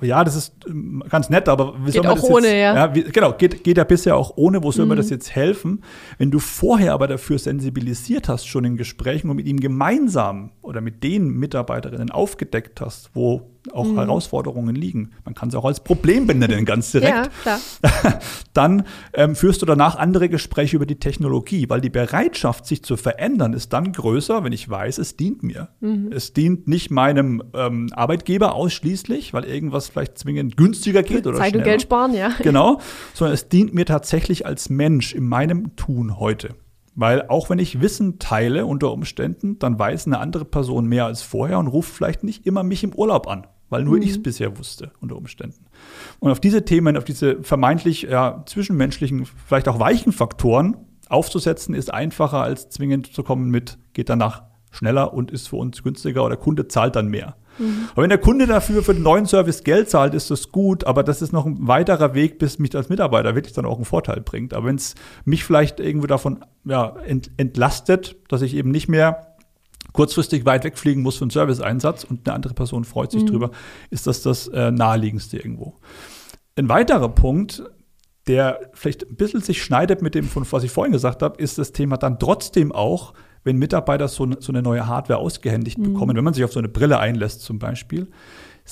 [0.03, 2.75] ja, das ist ähm, ganz nett, aber wie soll man das ohne, jetzt, ja.
[2.75, 4.91] ja wie, genau, geht, geht ja bisher auch ohne, wo soll mhm.
[4.91, 5.83] mir das jetzt helfen?
[6.19, 10.80] Wenn du vorher aber dafür sensibilisiert hast, schon in Gesprächen und mit ihm gemeinsam oder
[10.81, 13.97] mit den Mitarbeiterinnen aufgedeckt hast, wo auch mhm.
[13.97, 15.11] Herausforderungen liegen.
[15.25, 17.31] Man kann es auch als Problem benennen, ganz direkt.
[17.45, 17.61] ja,
[18.55, 22.97] dann ähm, führst du danach andere Gespräche über die Technologie, weil die Bereitschaft, sich zu
[22.97, 25.69] verändern, ist dann größer, wenn ich weiß, es dient mir.
[25.81, 26.11] Mhm.
[26.13, 31.55] Es dient nicht meinem ähm, Arbeitgeber ausschließlich, weil irgendwas vielleicht zwingend günstiger geht oder Zeit
[31.55, 32.33] und Geld sparen, ja.
[32.43, 32.81] Genau,
[33.15, 36.55] sondern es dient mir tatsächlich als Mensch in meinem Tun heute.
[36.95, 41.23] Weil auch wenn ich Wissen teile unter Umständen, dann weiß eine andere Person mehr als
[41.23, 44.03] vorher und ruft vielleicht nicht immer mich im Urlaub an, weil nur mhm.
[44.03, 45.67] ich es bisher wusste unter Umständen.
[46.19, 50.77] Und auf diese Themen, auf diese vermeintlich ja, zwischenmenschlichen, vielleicht auch weichen Faktoren
[51.09, 55.83] aufzusetzen, ist einfacher als zwingend zu kommen mit, geht danach schneller und ist für uns
[55.83, 57.37] günstiger oder der Kunde zahlt dann mehr.
[57.59, 57.89] Mhm.
[57.93, 61.03] Aber wenn der Kunde dafür für den neuen Service Geld zahlt, ist das gut, aber
[61.03, 64.21] das ist noch ein weiterer Weg, bis mich als Mitarbeiter wirklich dann auch einen Vorteil
[64.21, 64.55] bringt.
[64.55, 69.27] Aber wenn es mich vielleicht irgendwo davon ja, ent, entlastet, dass ich eben nicht mehr
[69.93, 73.27] kurzfristig weit wegfliegen muss für einen Serviceeinsatz und eine andere Person freut sich mhm.
[73.27, 73.51] drüber,
[73.91, 75.75] ist das das äh, naheliegendste irgendwo.
[76.57, 77.63] Ein weiterer Punkt,
[78.27, 81.59] der vielleicht ein bisschen sich schneidet mit dem, von was ich vorhin gesagt habe, ist
[81.59, 85.93] das Thema dann trotzdem auch, wenn Mitarbeiter so, so eine neue Hardware ausgehändigt mhm.
[85.93, 88.09] bekommen, wenn man sich auf so eine Brille einlässt zum Beispiel,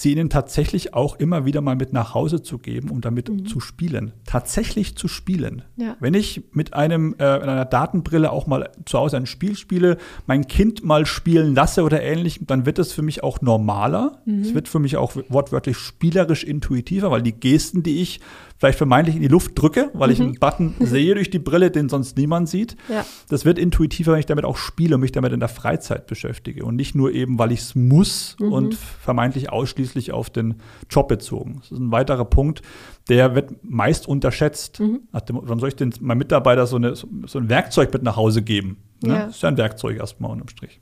[0.00, 3.46] sie ihnen tatsächlich auch immer wieder mal mit nach Hause zu geben und damit mhm.
[3.46, 4.12] zu spielen.
[4.24, 5.62] Tatsächlich zu spielen.
[5.76, 5.96] Ja.
[5.98, 10.46] Wenn ich mit einem äh, einer Datenbrille auch mal zu Hause ein Spiel spiele, mein
[10.46, 14.22] Kind mal spielen lasse oder ähnlich, dann wird es für mich auch normaler.
[14.24, 14.42] Mhm.
[14.42, 18.20] Es wird für mich auch wortwörtlich spielerisch intuitiver, weil die Gesten, die ich
[18.58, 20.12] vielleicht vermeintlich in die Luft drücke, weil mhm.
[20.12, 22.76] ich einen Button sehe durch die Brille, den sonst niemand sieht.
[22.88, 23.06] Ja.
[23.28, 26.64] Das wird intuitiver, wenn ich damit auch spiele und mich damit in der Freizeit beschäftige
[26.64, 28.52] und nicht nur eben, weil ich es muss mhm.
[28.52, 29.50] und vermeintlich
[29.88, 30.56] ausschließlich auf den
[30.90, 31.56] Job bezogen.
[31.60, 32.62] Das ist ein weiterer Punkt,
[33.08, 34.80] der wird meist unterschätzt.
[34.80, 35.00] Mhm.
[35.12, 38.78] Warum soll ich denn meinem Mitarbeiter so, eine, so ein Werkzeug mit nach Hause geben?
[39.02, 39.14] Ne?
[39.14, 39.26] Ja.
[39.26, 40.80] Das ist ja ein Werkzeug erstmal unterm Strich.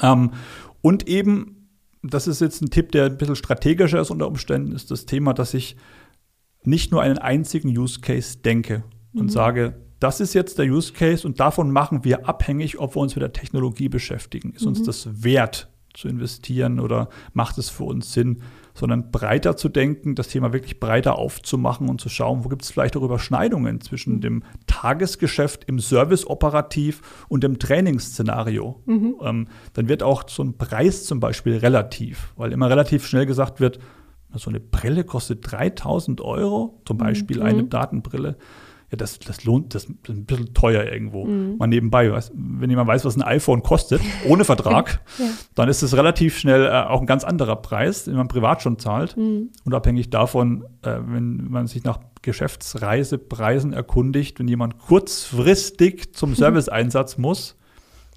[0.00, 0.30] Ähm,
[0.80, 1.68] und eben,
[2.02, 5.34] das ist jetzt ein Tipp, der ein bisschen strategischer ist unter Umständen, ist das Thema,
[5.34, 5.76] dass ich
[6.64, 9.28] nicht nur einen einzigen Use Case denke und mhm.
[9.28, 13.14] sage, das ist jetzt der Use Case und davon machen wir abhängig, ob wir uns
[13.14, 14.52] mit der Technologie beschäftigen.
[14.52, 14.68] Ist mhm.
[14.68, 18.42] uns das wert zu investieren oder macht es für uns Sinn,
[18.74, 22.70] sondern breiter zu denken, das Thema wirklich breiter aufzumachen und zu schauen, wo gibt es
[22.70, 24.20] vielleicht auch Überschneidungen zwischen mhm.
[24.20, 28.82] dem Tagesgeschäft im Service operativ und dem Trainingsszenario.
[28.86, 29.14] Mhm.
[29.22, 33.60] Ähm, dann wird auch so ein Preis zum Beispiel relativ, weil immer relativ schnell gesagt
[33.60, 33.78] wird,
[34.36, 37.46] so eine Brille kostet 3000 Euro, zum Beispiel mhm.
[37.46, 38.36] eine Datenbrille.
[38.94, 41.24] Ja, das, das lohnt, das ist ein bisschen teuer irgendwo.
[41.24, 41.56] Mhm.
[41.58, 45.26] Mal nebenbei, weiß, wenn jemand weiß, was ein iPhone kostet, ohne Vertrag, ja.
[45.54, 48.78] dann ist es relativ schnell äh, auch ein ganz anderer Preis, den man privat schon
[48.78, 49.16] zahlt.
[49.16, 49.50] Mhm.
[49.64, 57.56] Unabhängig davon, äh, wenn man sich nach Geschäftsreisepreisen erkundigt, wenn jemand kurzfristig zum Serviceeinsatz muss,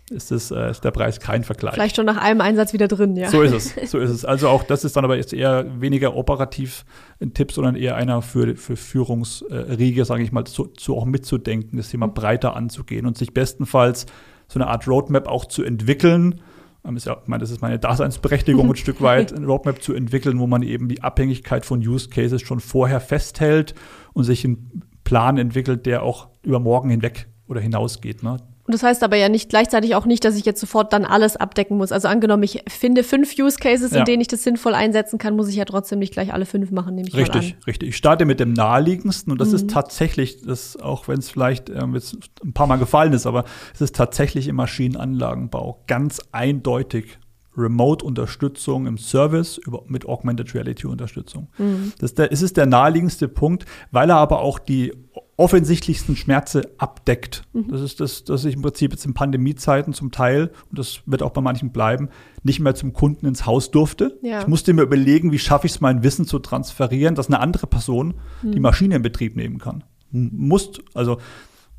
[0.10, 1.74] ist, das, äh, ist der Preis kein Vergleich.
[1.74, 3.30] Vielleicht schon nach einem Einsatz wieder drin, ja.
[3.30, 4.24] So ist es, so ist es.
[4.24, 6.86] Also auch das ist dann aber jetzt eher weniger operativ
[7.20, 11.78] ein Tipp, sondern eher einer für, für Führungsriege, sage ich mal, so, so auch mitzudenken,
[11.78, 12.14] das Thema mhm.
[12.14, 14.06] breiter anzugehen und sich bestenfalls
[14.48, 16.42] so eine Art Roadmap auch zu entwickeln.
[16.86, 19.94] Ähm, ist ja, ich meine, das ist meine Daseinsberechtigung ein Stück weit, eine Roadmap zu
[19.94, 23.76] entwickeln, wo man eben die Abhängigkeit von Use Cases schon vorher festhält
[24.14, 28.24] und sich einen Plan entwickelt, der auch über morgen hinweg oder hinausgeht.
[28.24, 28.38] Ne?
[28.68, 31.38] Und das heißt aber ja nicht gleichzeitig auch nicht, dass ich jetzt sofort dann alles
[31.38, 31.94] abdecken muss.
[31.94, 35.48] Also angenommen, ich finde fünf Use Cases, in denen ich das sinnvoll einsetzen kann, muss
[35.48, 37.90] ich ja trotzdem nicht gleich alle fünf machen, nehme ich Richtig, richtig.
[37.90, 39.56] Ich starte mit dem naheliegendsten und das mhm.
[39.56, 43.46] ist tatsächlich, das auch wenn es vielleicht ähm, jetzt ein paar Mal gefallen ist, aber
[43.74, 47.20] es ist tatsächlich im Maschinenanlagenbau ganz eindeutig
[47.58, 51.48] Remote-Unterstützung im Service über, mit Augmented Reality-Unterstützung.
[51.58, 51.94] Mhm.
[52.00, 54.94] Das ist der, es ist der naheliegendste Punkt, weil er aber auch die
[55.38, 57.44] offensichtlichsten Schmerze abdeckt.
[57.54, 57.68] Mhm.
[57.70, 61.22] Das ist das, dass ich im Prinzip jetzt in Pandemiezeiten zum Teil, und das wird
[61.22, 62.10] auch bei manchen bleiben,
[62.44, 64.18] nicht mehr zum Kunden ins Haus durfte.
[64.24, 64.42] Ja.
[64.42, 67.68] Ich musste mir überlegen, wie schaffe ich es, mein Wissen zu transferieren, dass eine andere
[67.68, 68.52] Person mhm.
[68.52, 69.84] die Maschine in Betrieb nehmen kann.
[70.12, 71.20] Musst, also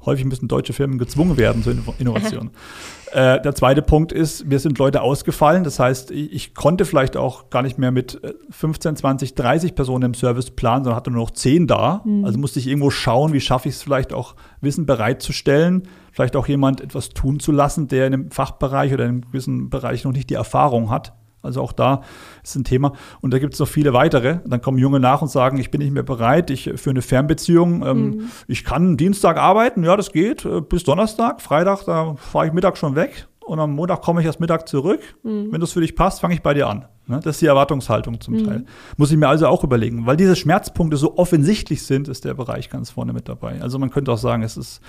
[0.08, 2.50] häufig müssen deutsche Firmen gezwungen werden zur Innovation.
[3.12, 5.64] äh, der zweite Punkt ist, mir sind Leute ausgefallen.
[5.64, 10.04] Das heißt, ich, ich, konnte vielleicht auch gar nicht mehr mit 15, 20, 30 Personen
[10.04, 12.02] im Service planen, sondern hatte nur noch 10 da.
[12.04, 12.24] Mhm.
[12.24, 16.48] Also musste ich irgendwo schauen, wie schaffe ich es vielleicht auch, Wissen bereitzustellen, vielleicht auch
[16.48, 20.12] jemand etwas tun zu lassen, der in einem Fachbereich oder in einem gewissen Bereich noch
[20.12, 21.12] nicht die Erfahrung hat.
[21.42, 22.02] Also auch da
[22.42, 22.92] ist ein Thema.
[23.20, 24.40] Und da gibt es noch viele weitere.
[24.44, 27.86] Dann kommen Junge nach und sagen, ich bin nicht mehr bereit, ich für eine Fernbeziehung,
[27.86, 28.30] ähm, mhm.
[28.46, 32.76] ich kann Dienstag arbeiten, ja, das geht, äh, bis Donnerstag, Freitag, da fahre ich Mittag
[32.76, 35.00] schon weg und am Montag komme ich erst Mittag zurück.
[35.22, 35.52] Mhm.
[35.52, 36.86] Wenn das für dich passt, fange ich bei dir an.
[37.08, 37.20] Ne?
[37.22, 38.44] Das ist die Erwartungshaltung zum mhm.
[38.44, 38.64] Teil.
[38.96, 40.06] Muss ich mir also auch überlegen.
[40.06, 43.60] Weil diese Schmerzpunkte so offensichtlich sind, ist der Bereich ganz vorne mit dabei.
[43.60, 44.80] Also man könnte auch sagen, es ist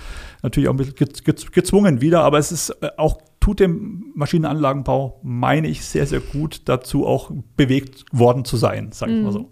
[0.42, 5.66] natürlich auch ein bisschen gezwungen wieder, aber es ist äh, auch tut dem Maschinenanlagenbau, meine
[5.66, 9.38] ich, sehr, sehr gut dazu auch bewegt worden zu sein, sage ich mal so.
[9.40, 9.48] Mhm.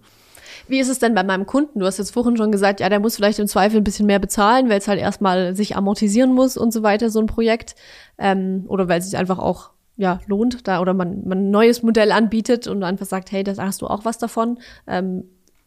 [0.69, 1.81] Wie ist es denn bei meinem Kunden?
[1.81, 4.19] Du hast jetzt vorhin schon gesagt, ja, der muss vielleicht im Zweifel ein bisschen mehr
[4.19, 7.75] bezahlen, weil es halt erstmal sich amortisieren muss und so weiter, so ein Projekt.
[8.19, 11.83] Ähm, oder weil es sich einfach auch ja, lohnt, da oder man, man ein neues
[11.83, 14.59] Modell anbietet und einfach sagt, hey, da hast du auch was davon.
[14.87, 15.25] Ähm,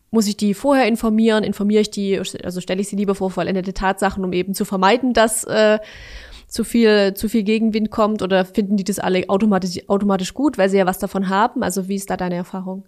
[0.09, 1.43] muss ich die vorher informieren?
[1.43, 5.13] Informiere ich die, also stelle ich sie lieber vor vollendete Tatsachen, um eben zu vermeiden,
[5.13, 5.79] dass äh,
[6.51, 10.69] zu viel, zu viel Gegenwind kommt oder finden die das alle automatisch, automatisch gut, weil
[10.69, 11.63] sie ja was davon haben?
[11.63, 12.83] Also wie ist da deine Erfahrung?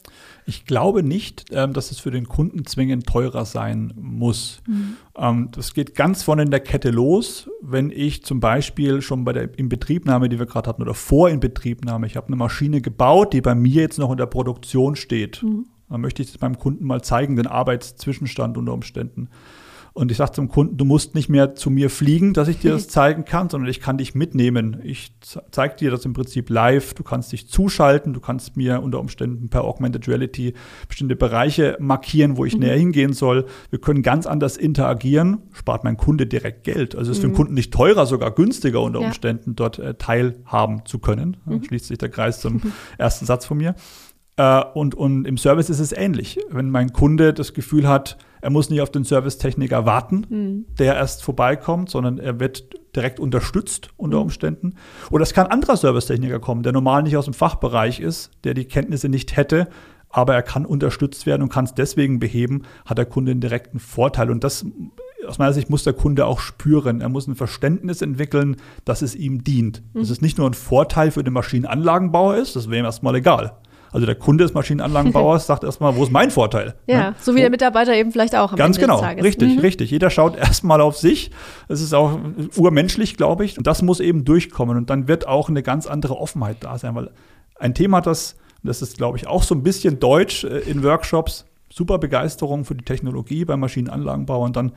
[0.45, 4.61] Ich glaube nicht, ähm, dass es für den Kunden zwingend teurer sein muss.
[4.67, 4.97] Mhm.
[5.17, 9.31] Ähm, das geht ganz vorne in der Kette los, wenn ich zum Beispiel schon bei
[9.31, 13.39] der Inbetriebnahme, die wir gerade hatten, oder vor Inbetriebnahme, ich habe eine Maschine gebaut, die
[13.39, 15.41] bei mir jetzt noch in der Produktion steht.
[15.41, 15.67] Mhm.
[15.89, 19.29] Dann möchte ich das beim Kunden mal zeigen, den Arbeitszwischenstand unter Umständen.
[19.93, 22.71] Und ich sage zum Kunden, du musst nicht mehr zu mir fliegen, dass ich dir
[22.73, 24.79] das zeigen kann, sondern ich kann dich mitnehmen.
[24.83, 25.13] Ich
[25.51, 26.95] zeige dir das im Prinzip live.
[26.95, 30.55] Du kannst dich zuschalten, du kannst mir unter Umständen per Augmented Reality
[30.87, 32.61] bestimmte Bereiche markieren, wo ich mhm.
[32.61, 33.45] näher hingehen soll.
[33.69, 36.95] Wir können ganz anders interagieren, spart mein Kunde direkt Geld.
[36.95, 37.21] Also ist mhm.
[37.21, 37.37] für den mhm.
[37.37, 39.05] Kunden nicht teurer, sogar günstiger unter ja.
[39.05, 41.37] Umständen dort äh, teilhaben zu können.
[41.45, 41.63] Mhm.
[41.63, 42.61] schließt sich der Kreis zum
[42.97, 43.75] ersten Satz von mir.
[44.37, 46.39] Äh, und, und im Service ist es ähnlich.
[46.49, 50.65] Wenn mein Kunde das Gefühl hat, er muss nicht auf den Servicetechniker warten, mhm.
[50.77, 54.23] der erst vorbeikommt, sondern er wird direkt unterstützt unter mhm.
[54.23, 54.75] Umständen.
[55.11, 58.53] Oder es kann ein anderer Servicetechniker kommen, der normal nicht aus dem Fachbereich ist, der
[58.53, 59.69] die Kenntnisse nicht hätte,
[60.09, 63.79] aber er kann unterstützt werden und kann es deswegen beheben, hat der Kunde einen direkten
[63.79, 64.29] Vorteil.
[64.29, 64.65] Und das
[65.25, 66.99] aus meiner Sicht muss der Kunde auch spüren.
[66.99, 69.81] Er muss ein Verständnis entwickeln, dass es ihm dient.
[69.93, 70.01] Mhm.
[70.01, 73.57] Dass es nicht nur ein Vorteil für den Maschinenanlagenbauer ist, das wäre ihm erstmal egal.
[73.93, 76.73] Also der Kunde des Maschinenanlagenbauers sagt erstmal, wo ist mein Vorteil?
[76.87, 77.15] Ja, ne?
[77.21, 78.51] so wie der Mitarbeiter eben vielleicht auch.
[78.51, 79.59] Am Ganz Ende genau, richtig, mhm.
[79.59, 79.91] richtig.
[79.91, 81.29] Jeder schaut erstmal auf sich.
[81.67, 82.19] Das ist auch
[82.57, 83.57] urmenschlich, glaube ich.
[83.57, 84.77] Und das muss eben durchkommen.
[84.77, 87.11] Und dann wird auch eine ganz andere Offenheit da sein, weil
[87.59, 91.45] ein Thema, das, das ist, glaube ich, auch so ein bisschen deutsch äh, in Workshops,
[91.71, 94.71] super Begeisterung für die Technologie beim Maschinenanlagenbau und dann,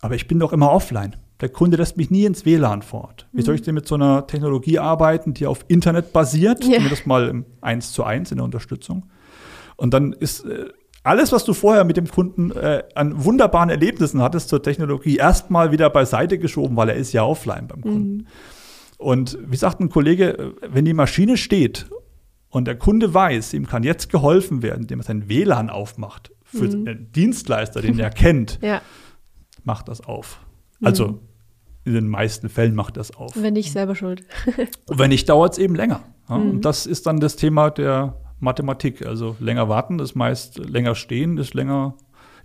[0.00, 1.16] aber ich bin doch immer offline.
[1.40, 3.26] Der Kunde lässt mich nie ins WLAN fort.
[3.32, 6.64] Wie soll ich denn mit so einer Technologie arbeiten, die auf Internet basiert?
[6.64, 6.78] Ja.
[6.88, 9.06] Das mal im 1 zu 1 in der Unterstützung.
[9.76, 10.66] Und dann ist äh,
[11.02, 15.72] alles, was du vorher mit dem Kunden äh, an wunderbaren Erlebnissen hattest zur Technologie, erstmal
[15.72, 18.16] wieder beiseite geschoben, weil er ist ja offline beim Kunden.
[18.16, 18.26] Mhm.
[18.98, 21.86] Und wie sagt ein Kollege, wenn die Maschine steht
[22.48, 26.68] und der Kunde weiß, ihm kann jetzt geholfen werden, indem er sein WLAN aufmacht für
[26.68, 26.84] mhm.
[26.84, 28.80] den Dienstleister, den er kennt, ja
[29.64, 30.40] macht das auf.
[30.82, 31.20] Also mhm.
[31.84, 33.32] in den meisten Fällen macht das auf.
[33.34, 34.24] Wenn nicht, selber schuld.
[34.86, 36.02] Und wenn nicht, dauert es eben länger.
[36.28, 36.38] Ja?
[36.38, 36.50] Mhm.
[36.50, 39.04] Und das ist dann das Thema der Mathematik.
[39.06, 41.96] Also länger warten ist meist länger stehen, ist länger,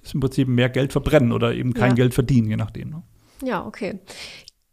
[0.03, 1.95] ist im Prinzip mehr Geld verbrennen oder eben kein ja.
[1.95, 2.89] Geld verdienen, je nachdem.
[2.89, 3.03] Ne?
[3.43, 3.99] Ja, okay.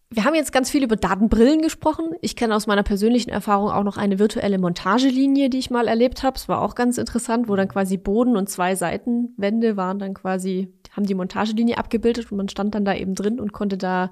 [0.08, 2.12] Wir haben jetzt ganz viel über Datenbrillen gesprochen.
[2.20, 6.22] Ich kenne aus meiner persönlichen Erfahrung auch noch eine virtuelle Montagelinie, die ich mal erlebt
[6.22, 6.36] habe.
[6.36, 10.72] Es war auch ganz interessant, wo dann quasi Boden und zwei Seitenwände waren dann quasi,
[10.96, 14.10] haben die Montagelinie abgebildet und man stand dann da eben drin und konnte da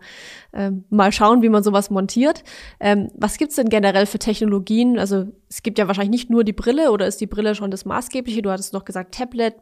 [0.53, 2.45] ähm, mal schauen, wie man sowas montiert.
[2.81, 4.99] Ähm, was gibt's denn generell für Technologien?
[4.99, 7.85] Also es gibt ja wahrscheinlich nicht nur die Brille oder ist die Brille schon das
[7.85, 8.43] Maßgebliche?
[8.43, 9.55] Du hattest noch gesagt Tablet,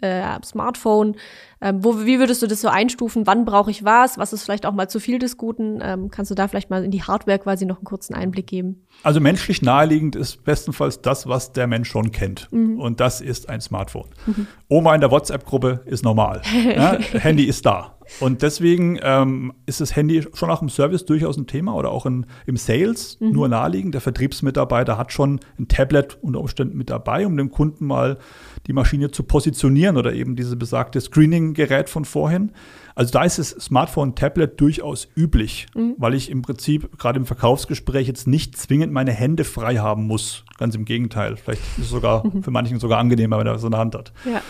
[0.00, 1.16] äh, Smartphone.
[1.60, 3.26] Ähm, wo, wie würdest du das so einstufen?
[3.26, 4.18] Wann brauche ich was?
[4.18, 5.80] Was ist vielleicht auch mal zu viel des Guten?
[5.82, 8.86] Ähm, kannst du da vielleicht mal in die Hardware quasi noch einen kurzen Einblick geben?
[9.02, 12.48] Also menschlich naheliegend ist bestenfalls das, was der Mensch schon kennt.
[12.52, 12.78] Mhm.
[12.78, 14.08] Und das ist ein Smartphone.
[14.26, 14.46] Mhm.
[14.68, 16.42] Oma in der WhatsApp-Gruppe ist normal.
[16.76, 17.95] ja, Handy ist da.
[18.20, 22.06] Und deswegen ähm, ist das Handy schon auch im Service durchaus ein Thema oder auch
[22.06, 23.32] in, im Sales mhm.
[23.32, 23.94] nur naheliegend.
[23.94, 28.18] Der Vertriebsmitarbeiter hat schon ein Tablet unter Umständen mit dabei, um dem Kunden mal
[28.66, 32.52] die Maschine zu positionieren oder eben diese besagte Screening-Gerät von vorhin.
[32.94, 35.94] Also da ist das Smartphone, Tablet durchaus üblich, mhm.
[35.98, 40.44] weil ich im Prinzip gerade im Verkaufsgespräch jetzt nicht zwingend meine Hände frei haben muss.
[40.56, 41.36] Ganz im Gegenteil.
[41.36, 42.42] Vielleicht ist es sogar mhm.
[42.42, 44.12] für manchen sogar angenehmer, wenn er so eine Hand hat.
[44.24, 44.40] Ja.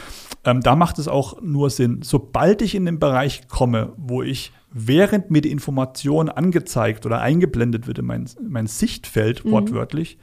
[0.46, 2.00] Ähm, da macht es auch nur Sinn.
[2.02, 7.87] Sobald ich in den Bereich komme, wo ich während mir die Information angezeigt oder eingeblendet
[7.87, 9.50] wird in mein, mein Sichtfeld, mhm.
[9.50, 10.18] wortwörtlich,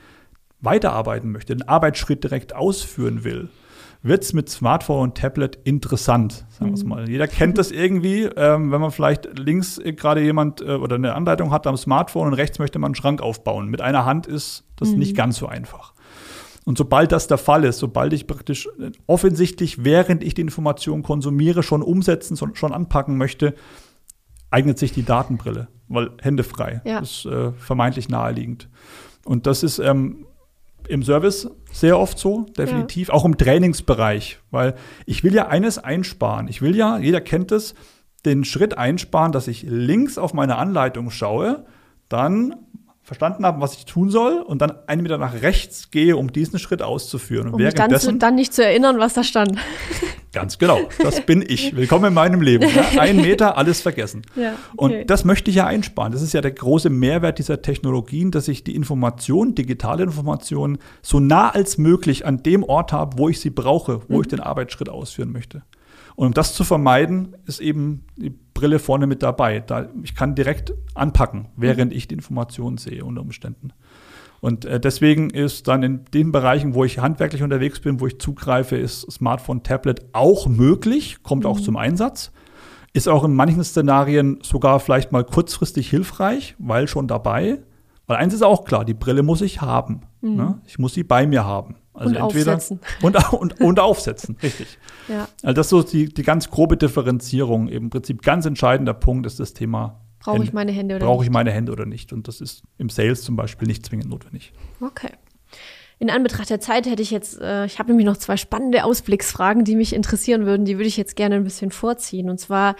[0.61, 3.49] weiterarbeiten möchte, den Arbeitsschritt direkt ausführen will,
[4.01, 6.89] wird es mit Smartphone und Tablet interessant, sagen wir es mhm.
[6.89, 7.09] mal.
[7.09, 11.51] Jeder kennt das irgendwie, ähm, wenn man vielleicht links gerade jemand äh, oder eine Anleitung
[11.51, 13.67] hat am Smartphone und rechts möchte man einen Schrank aufbauen.
[13.69, 14.99] Mit einer Hand ist das mhm.
[14.99, 15.92] nicht ganz so einfach.
[16.65, 21.03] Und sobald das der Fall ist, sobald ich praktisch äh, offensichtlich, während ich die Information
[21.03, 23.53] konsumiere, schon umsetzen, schon anpacken möchte,
[24.49, 26.81] eignet sich die Datenbrille, weil Hände frei.
[26.85, 26.99] Ja.
[26.99, 28.69] Das ist äh, vermeintlich naheliegend.
[29.25, 30.25] Und das ist ähm,
[30.87, 33.07] im Service sehr oft so, definitiv.
[33.07, 33.13] Ja.
[33.13, 36.47] Auch im Trainingsbereich, weil ich will ja eines einsparen.
[36.47, 37.73] Ich will ja, jeder kennt es,
[38.25, 41.65] den Schritt einsparen, dass ich links auf meine Anleitung schaue,
[42.09, 42.55] dann
[43.03, 46.57] verstanden habe, was ich tun soll und dann einen Meter nach rechts gehe, um diesen
[46.57, 47.47] Schritt auszuführen.
[47.47, 49.57] Und um mich dann, dann nicht zu erinnern, was da stand.
[50.31, 51.75] Ganz genau, das bin ich.
[51.75, 52.67] Willkommen in meinem Leben.
[52.73, 54.23] Ja, ein Meter, alles vergessen.
[54.35, 55.01] Ja, okay.
[55.01, 56.11] Und das möchte ich ja einsparen.
[56.11, 61.19] Das ist ja der große Mehrwert dieser Technologien, dass ich die Information, digitale Information, so
[61.19, 64.21] nah als möglich an dem Ort habe, wo ich sie brauche, wo mhm.
[64.21, 65.61] ich den Arbeitsschritt ausführen möchte.
[66.15, 69.59] Und um das zu vermeiden, ist eben die Brille vorne mit dabei.
[69.59, 71.97] Da, ich kann direkt anpacken, während mhm.
[71.97, 73.73] ich die Informationen sehe unter Umständen.
[74.41, 78.19] Und äh, deswegen ist dann in den Bereichen, wo ich handwerklich unterwegs bin, wo ich
[78.19, 81.49] zugreife, ist Smartphone, Tablet auch möglich, kommt mhm.
[81.49, 82.31] auch zum Einsatz.
[82.91, 87.59] Ist auch in manchen Szenarien sogar vielleicht mal kurzfristig hilfreich, weil schon dabei.
[88.07, 90.01] Weil eins ist auch klar, die Brille muss ich haben.
[90.21, 90.35] Mhm.
[90.35, 90.61] Ne?
[90.65, 91.75] Ich muss sie bei mir haben.
[91.93, 92.79] Also und entweder aufsetzen.
[93.01, 94.79] Und, und, und aufsetzen, richtig.
[95.07, 95.27] Ja.
[95.43, 97.67] Also das ist so die, die ganz grobe Differenzierung.
[97.67, 100.01] Im Prinzip ganz entscheidender Punkt ist das Thema.
[100.19, 102.11] Brauche ich meine Hände oder Brauche ich meine Hände oder nicht?
[102.11, 104.53] Und das ist im Sales zum Beispiel nicht zwingend notwendig.
[104.81, 105.11] Okay.
[105.99, 109.63] In Anbetracht der Zeit hätte ich jetzt, äh, ich habe nämlich noch zwei spannende Ausblicksfragen,
[109.63, 110.65] die mich interessieren würden.
[110.65, 112.29] Die würde ich jetzt gerne ein bisschen vorziehen.
[112.29, 112.75] Und zwar,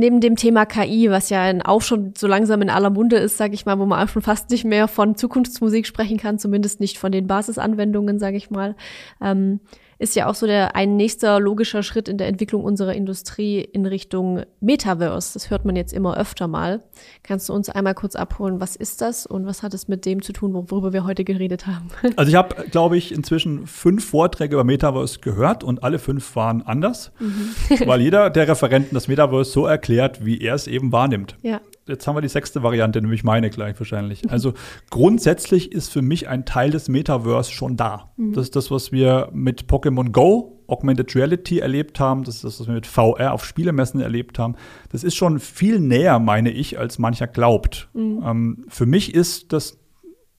[0.00, 3.54] neben dem Thema KI, was ja auch schon so langsam in aller Munde ist, sage
[3.54, 6.98] ich mal, wo man auch schon fast nicht mehr von Zukunftsmusik sprechen kann, zumindest nicht
[6.98, 8.74] von den Basisanwendungen, sage ich mal,
[9.20, 9.60] ähm,
[10.00, 13.84] ist ja auch so der ein nächster logischer Schritt in der Entwicklung unserer Industrie in
[13.84, 15.34] Richtung Metaverse.
[15.34, 16.80] Das hört man jetzt immer öfter mal.
[17.22, 20.22] Kannst du uns einmal kurz abholen, was ist das und was hat es mit dem
[20.22, 21.88] zu tun, worüber wir heute geredet haben?
[22.16, 26.62] Also ich habe, glaube ich, inzwischen fünf Vorträge über Metaverse gehört und alle fünf waren
[26.62, 27.86] anders, mhm.
[27.86, 31.36] weil jeder der Referenten das Metaverse so erklärt, wie er es eben wahrnimmt.
[31.42, 31.60] Ja
[31.90, 34.30] jetzt haben wir die sechste Variante, nämlich meine gleich wahrscheinlich.
[34.30, 34.54] Also
[34.90, 38.10] grundsätzlich ist für mich ein Teil des Metaverse schon da.
[38.16, 38.32] Mhm.
[38.32, 42.22] Das ist das, was wir mit Pokémon Go, Augmented Reality erlebt haben.
[42.24, 44.54] Das ist das, was wir mit VR auf Spielemessen erlebt haben.
[44.90, 47.88] Das ist schon viel näher, meine ich, als mancher glaubt.
[47.92, 48.22] Mhm.
[48.24, 49.79] Ähm, für mich ist das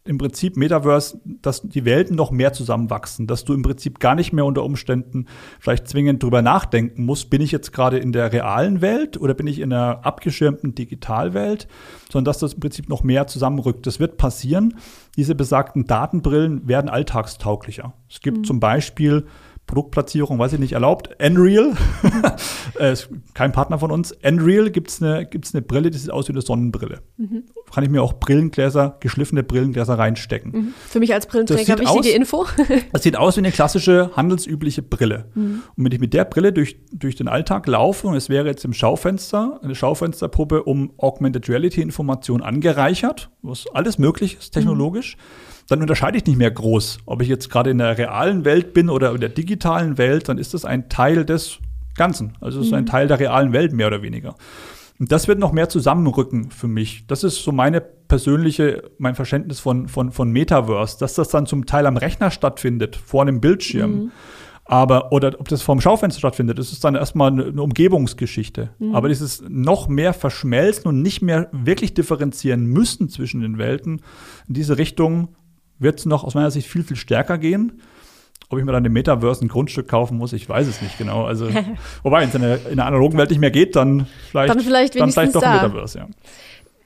[0.04, 4.34] im Prinzip Metaverse, dass die Welten noch mehr zusammenwachsen, dass du im Prinzip gar nicht
[4.34, 5.28] mehr unter Umständen
[5.60, 9.46] vielleicht zwingend drüber nachdenken musst, bin ich jetzt gerade in der realen Welt oder bin
[9.46, 11.68] ich in einer abgeschirmten Digitalwelt,
[12.12, 13.86] sondern dass das im Prinzip noch mehr zusammenrückt.
[13.86, 14.76] Das wird passieren.
[15.18, 17.93] Diese besagten Datenbrillen werden alltagstauglicher.
[18.10, 18.43] Es gibt mhm.
[18.43, 19.28] zum Beispiel
[19.72, 21.09] Produktplatzierung, weiß ich nicht, erlaubt.
[21.17, 21.78] Nreal,
[22.80, 24.13] äh, ist kein Partner von uns.
[24.22, 26.99] Nreal gibt es eine, gibt's eine Brille, die sieht aus wie eine Sonnenbrille.
[27.15, 27.43] Mhm.
[27.74, 30.51] Kann ich mir auch Brillengläser, geschliffene Brillengläser reinstecken.
[30.51, 30.74] Mhm.
[30.89, 32.45] Für mich als Brillenträger wichtige aus, Info.
[32.91, 35.30] das sieht aus wie eine klassische, handelsübliche Brille.
[35.36, 35.63] Mhm.
[35.78, 38.65] Und wenn ich mit der Brille durch, durch den Alltag laufe und es wäre jetzt
[38.65, 45.15] im Schaufenster, eine Schaufensterpuppe um Augmented Reality Information angereichert, was alles möglich ist technologisch,
[45.72, 46.99] dann unterscheide ich nicht mehr groß.
[47.05, 50.38] Ob ich jetzt gerade in der realen Welt bin oder in der digitalen Welt, dann
[50.38, 51.59] ist das ein Teil des
[51.95, 52.34] Ganzen.
[52.41, 52.88] Also es ist ein mhm.
[52.88, 54.36] Teil der realen Welt mehr oder weniger.
[54.99, 57.07] Und das wird noch mehr zusammenrücken für mich.
[57.07, 61.65] Das ist so meine persönliche, mein Verständnis von, von, von Metaverse, dass das dann zum
[61.65, 63.91] Teil am Rechner stattfindet, vor einem Bildschirm.
[63.91, 64.11] Mhm.
[64.65, 68.72] Aber, oder ob das vorm Schaufenster stattfindet, das ist dann erstmal eine, eine Umgebungsgeschichte.
[68.80, 68.93] Mhm.
[68.93, 74.01] Aber dieses noch mehr verschmelzen und nicht mehr wirklich differenzieren müssen zwischen den Welten,
[74.47, 75.30] in diese Richtung
[75.82, 77.82] wird es noch aus meiner Sicht viel, viel stärker gehen.
[78.49, 81.23] Ob ich mir dann im Metaverse ein Grundstück kaufen muss, ich weiß es nicht genau.
[81.23, 81.49] Also,
[82.03, 84.59] wobei, wenn es in, der, in der analogen Welt nicht mehr geht, dann vielleicht, dann
[84.59, 86.07] vielleicht, dann vielleicht doch ein Metaverse, ja.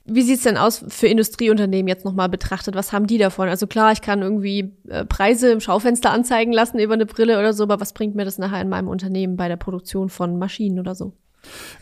[0.08, 2.76] Wie sieht es denn aus für Industrieunternehmen jetzt nochmal betrachtet?
[2.76, 3.50] Was haben die davon?
[3.50, 7.54] Also klar, ich kann irgendwie äh, Preise im Schaufenster anzeigen lassen über eine Brille oder
[7.54, 10.80] so, aber was bringt mir das nachher in meinem Unternehmen bei der Produktion von Maschinen
[10.80, 11.14] oder so?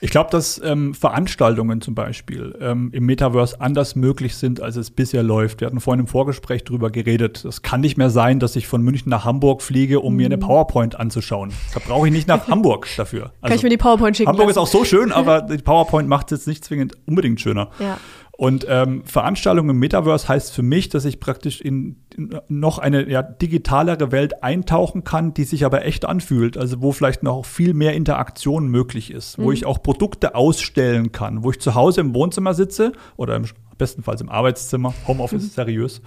[0.02, 4.92] Ich glaube, dass ähm, Veranstaltungen zum Beispiel ähm, im Metaverse anders möglich sind, als es
[4.92, 5.62] bisher läuft.
[5.62, 7.46] Wir hatten vorhin im Vorgespräch darüber geredet.
[7.46, 10.18] Es kann nicht mehr sein, dass ich von München nach Hamburg fliege, um mhm.
[10.18, 10.42] mir eine mhm.
[10.42, 11.52] PowerPoint anzuschauen.
[11.74, 13.24] Da brauche ich nicht nach Hamburg dafür.
[13.24, 14.30] Also, kann ich mir die PowerPoint schicken?
[14.30, 14.60] Hamburg lassen?
[14.60, 17.70] ist auch so schön, aber die PowerPoint macht es jetzt nicht zwingend unbedingt schöner.
[17.80, 17.98] Ja.
[18.36, 23.08] Und ähm, Veranstaltung im Metaverse heißt für mich, dass ich praktisch in, in noch eine
[23.08, 26.58] ja, digitalere Welt eintauchen kann, die sich aber echt anfühlt.
[26.58, 29.44] Also wo vielleicht noch viel mehr Interaktion möglich ist, mhm.
[29.44, 33.46] wo ich auch Produkte ausstellen kann, wo ich zu Hause im Wohnzimmer sitze oder im
[33.78, 36.02] bestenfalls im Arbeitszimmer, Homeoffice seriös,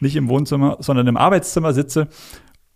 [0.00, 2.08] nicht im Wohnzimmer, sondern im Arbeitszimmer sitze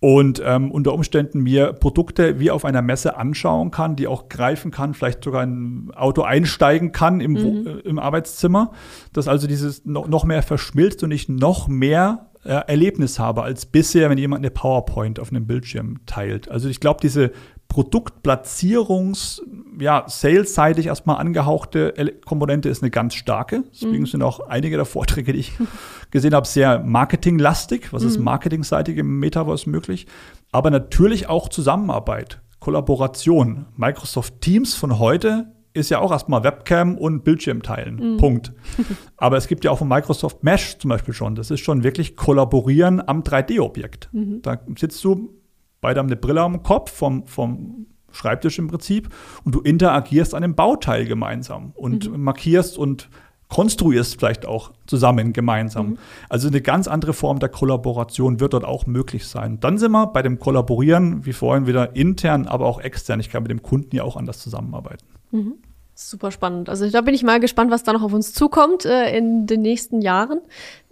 [0.01, 4.71] und ähm, unter Umständen mir Produkte wie auf einer Messe anschauen kann, die auch greifen
[4.71, 7.67] kann, vielleicht sogar in ein Auto einsteigen kann im, mhm.
[7.67, 8.73] äh, im Arbeitszimmer,
[9.13, 13.67] dass also dieses noch, noch mehr verschmilzt und ich noch mehr äh, Erlebnis habe als
[13.67, 16.49] bisher, wenn jemand eine PowerPoint auf einem Bildschirm teilt.
[16.49, 17.33] Also ich glaube, diese
[17.69, 19.43] Produktplatzierungs,
[19.79, 21.95] ja, salesseitig erstmal angehauchte
[22.25, 23.63] Komponente ist eine ganz starke.
[23.73, 24.07] Deswegen mhm.
[24.07, 25.53] sind auch einige der Vorträge, die ich
[26.11, 27.93] gesehen habe, sehr marketinglastig.
[27.93, 28.09] Was mhm.
[28.09, 30.07] ist marketingseitig im Metaverse möglich?
[30.51, 33.67] Aber natürlich auch Zusammenarbeit, Kollaboration.
[33.77, 38.15] Microsoft Teams von heute ist ja auch erstmal Webcam und Bildschirm teilen.
[38.15, 38.17] Mhm.
[38.17, 38.53] Punkt.
[39.17, 41.35] Aber es gibt ja auch von Microsoft Mesh zum Beispiel schon.
[41.35, 44.09] Das ist schon wirklich Kollaborieren am 3D-Objekt.
[44.13, 44.43] Mhm.
[44.43, 45.38] Da sitzt du
[45.81, 49.09] beide haben eine Brille am Kopf vom, vom Schreibtisch im Prinzip
[49.45, 52.23] und du interagierst an dem Bauteil gemeinsam und mhm.
[52.23, 53.11] markierst und
[53.49, 55.91] konstruierst vielleicht auch zusammen gemeinsam.
[55.91, 55.99] Mhm.
[56.29, 59.59] Also eine ganz andere Form der Kollaboration wird dort auch möglich sein.
[59.61, 63.21] Dann sind wir bei dem Kollaborieren, wie vorhin wieder intern, aber auch extern.
[63.21, 65.07] Ich kann mit dem Kunden ja auch anders zusammenarbeiten.
[65.31, 65.55] Mhm.
[65.95, 66.69] Super spannend.
[66.69, 69.63] Also da bin ich mal gespannt, was da noch auf uns zukommt äh, in den
[69.63, 70.41] nächsten Jahren.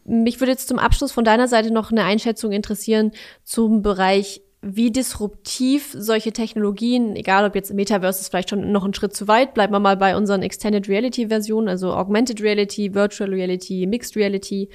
[0.05, 3.13] Mich würde jetzt zum Abschluss von deiner Seite noch eine Einschätzung interessieren
[3.45, 8.95] zum Bereich wie disruptiv solche Technologien, egal ob jetzt Metaverse ist vielleicht schon noch einen
[8.95, 13.31] Schritt zu weit, bleiben wir mal bei unseren Extended Reality Versionen, also Augmented Reality, Virtual
[13.31, 14.69] Reality, Mixed Reality.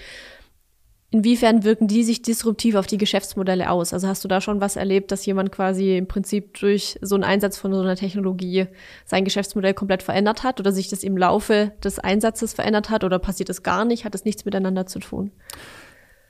[1.14, 3.94] Inwiefern wirken die sich disruptiv auf die Geschäftsmodelle aus?
[3.94, 7.26] Also hast du da schon was erlebt, dass jemand quasi im Prinzip durch so einen
[7.26, 8.68] Einsatz von so einer Technologie
[9.04, 13.20] sein Geschäftsmodell komplett verändert hat oder sich das im Laufe des Einsatzes verändert hat oder
[13.20, 14.06] passiert das gar nicht?
[14.06, 15.32] Hat das nichts miteinander zu tun?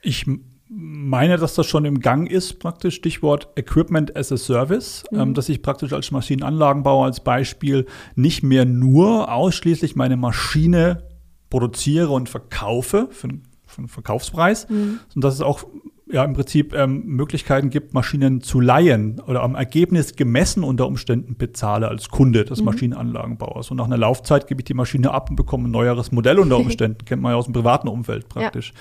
[0.02, 0.26] Ich
[0.74, 5.20] meine, dass das schon im Gang ist, praktisch Stichwort Equipment as a Service, mhm.
[5.20, 11.08] ähm, dass ich praktisch als Maschinenanlagenbauer als Beispiel nicht mehr nur ausschließlich meine Maschine
[11.50, 13.28] produziere und verkaufe für,
[13.66, 15.00] für einen Verkaufspreis, mhm.
[15.08, 15.64] sondern dass es auch
[16.10, 21.36] ja im Prinzip ähm, Möglichkeiten gibt, Maschinen zu leihen oder am Ergebnis gemessen unter Umständen
[21.36, 22.66] bezahle als Kunde des mhm.
[22.66, 23.70] Maschinenanlagenbauers.
[23.70, 26.56] Und nach einer Laufzeit gebe ich die Maschine ab und bekomme ein neueres Modell unter
[26.58, 27.04] Umständen.
[27.04, 28.72] Kennt man ja aus dem privaten Umfeld praktisch.
[28.74, 28.80] Ja.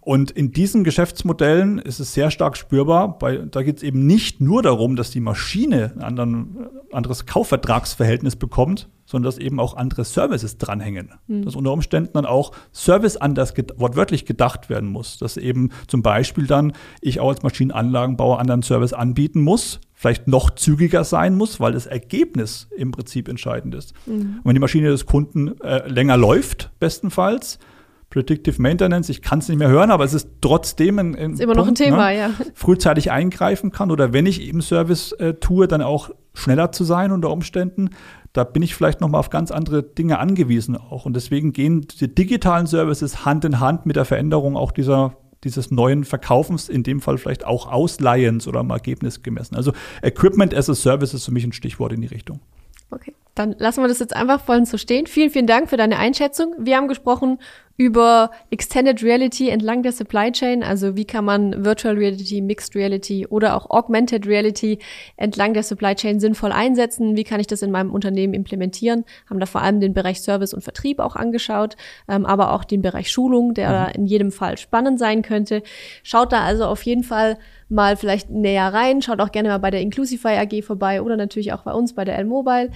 [0.00, 3.18] Und in diesen Geschäftsmodellen ist es sehr stark spürbar.
[3.18, 8.36] Bei, da geht es eben nicht nur darum, dass die Maschine ein anderen, anderes Kaufvertragsverhältnis
[8.36, 11.10] bekommt, sondern dass eben auch andere Services dranhängen.
[11.26, 11.44] Mhm.
[11.44, 15.18] Dass unter Umständen dann auch Service anders ged wortwörtlich gedacht werden muss.
[15.18, 20.50] Dass eben zum Beispiel dann ich auch als Maschinenanlagenbauer anderen Service anbieten muss, vielleicht noch
[20.50, 23.92] zügiger sein muss, weil das Ergebnis im Prinzip entscheidend ist.
[24.06, 24.38] Mhm.
[24.38, 27.58] Und wenn die Maschine des Kunden äh, länger läuft, bestenfalls,
[28.10, 31.40] Predictive Maintenance, ich kann es nicht mehr hören, aber es ist trotzdem ein, ein ist
[31.40, 32.18] immer Punkt, noch ein Thema, ne?
[32.18, 32.30] ja.
[32.54, 37.12] Frühzeitig eingreifen kann oder wenn ich eben Service äh, tue, dann auch schneller zu sein
[37.12, 37.90] unter Umständen.
[38.32, 41.86] Da bin ich vielleicht noch mal auf ganz andere Dinge angewiesen auch und deswegen gehen
[42.00, 46.82] die digitalen Services Hand in Hand mit der Veränderung auch dieser dieses neuen Verkaufens, in
[46.82, 49.56] dem Fall vielleicht auch Ausleihens oder am Ergebnis gemessen.
[49.56, 52.40] Also Equipment as a Service ist für mich ein Stichwort in die Richtung.
[52.90, 55.06] Okay, dann lassen wir das jetzt einfach voll so stehen.
[55.06, 56.54] Vielen, vielen Dank für deine Einschätzung.
[56.58, 57.38] Wir haben gesprochen
[57.80, 63.26] über Extended Reality entlang der Supply Chain, also wie kann man Virtual Reality, Mixed Reality
[63.26, 64.78] oder auch Augmented Reality
[65.16, 69.40] entlang der Supply Chain sinnvoll einsetzen, wie kann ich das in meinem Unternehmen implementieren, haben
[69.40, 73.10] da vor allem den Bereich Service und Vertrieb auch angeschaut, ähm, aber auch den Bereich
[73.10, 73.94] Schulung, der mhm.
[73.94, 75.62] in jedem Fall spannend sein könnte.
[76.02, 77.38] Schaut da also auf jeden Fall
[77.70, 79.00] mal vielleicht näher rein.
[79.00, 82.04] Schaut auch gerne mal bei der Inclusify AG vorbei oder natürlich auch bei uns bei
[82.04, 82.70] der L-Mobile.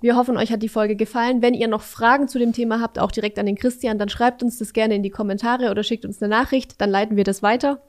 [0.00, 1.42] Wir hoffen, euch hat die Folge gefallen.
[1.42, 4.42] Wenn ihr noch Fragen zu dem Thema habt, auch direkt an den Christian, dann schreibt
[4.48, 7.42] uns das gerne in die Kommentare oder schickt uns eine Nachricht, dann leiten wir das
[7.42, 7.80] weiter.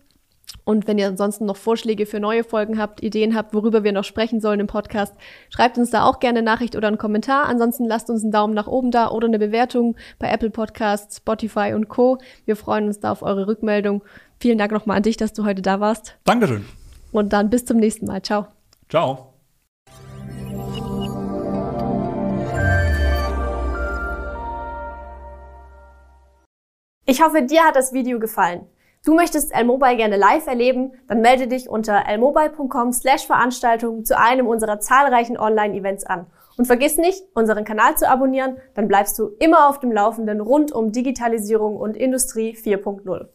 [0.63, 4.03] Und wenn ihr ansonsten noch Vorschläge für neue Folgen habt, Ideen habt, worüber wir noch
[4.03, 5.13] sprechen sollen im Podcast,
[5.49, 7.45] schreibt uns da auch gerne eine Nachricht oder einen Kommentar.
[7.47, 11.73] Ansonsten lasst uns einen Daumen nach oben da oder eine Bewertung bei Apple Podcasts, Spotify
[11.75, 12.17] und Co.
[12.45, 14.03] Wir freuen uns da auf eure Rückmeldung.
[14.39, 16.17] Vielen Dank nochmal an dich, dass du heute da warst.
[16.25, 16.65] Dankeschön.
[17.11, 18.21] Und dann bis zum nächsten Mal.
[18.21, 18.47] Ciao.
[18.89, 19.38] Ciao.
[27.09, 28.67] Ich hoffe, dir hat das Video gefallen.
[29.03, 30.91] Du möchtest L-Mobile gerne live erleben?
[31.07, 36.27] Dann melde dich unter lmobile.com slash Veranstaltungen zu einem unserer zahlreichen Online-Events an.
[36.55, 40.71] Und vergiss nicht, unseren Kanal zu abonnieren, dann bleibst du immer auf dem Laufenden rund
[40.71, 43.25] um Digitalisierung und Industrie 4.0.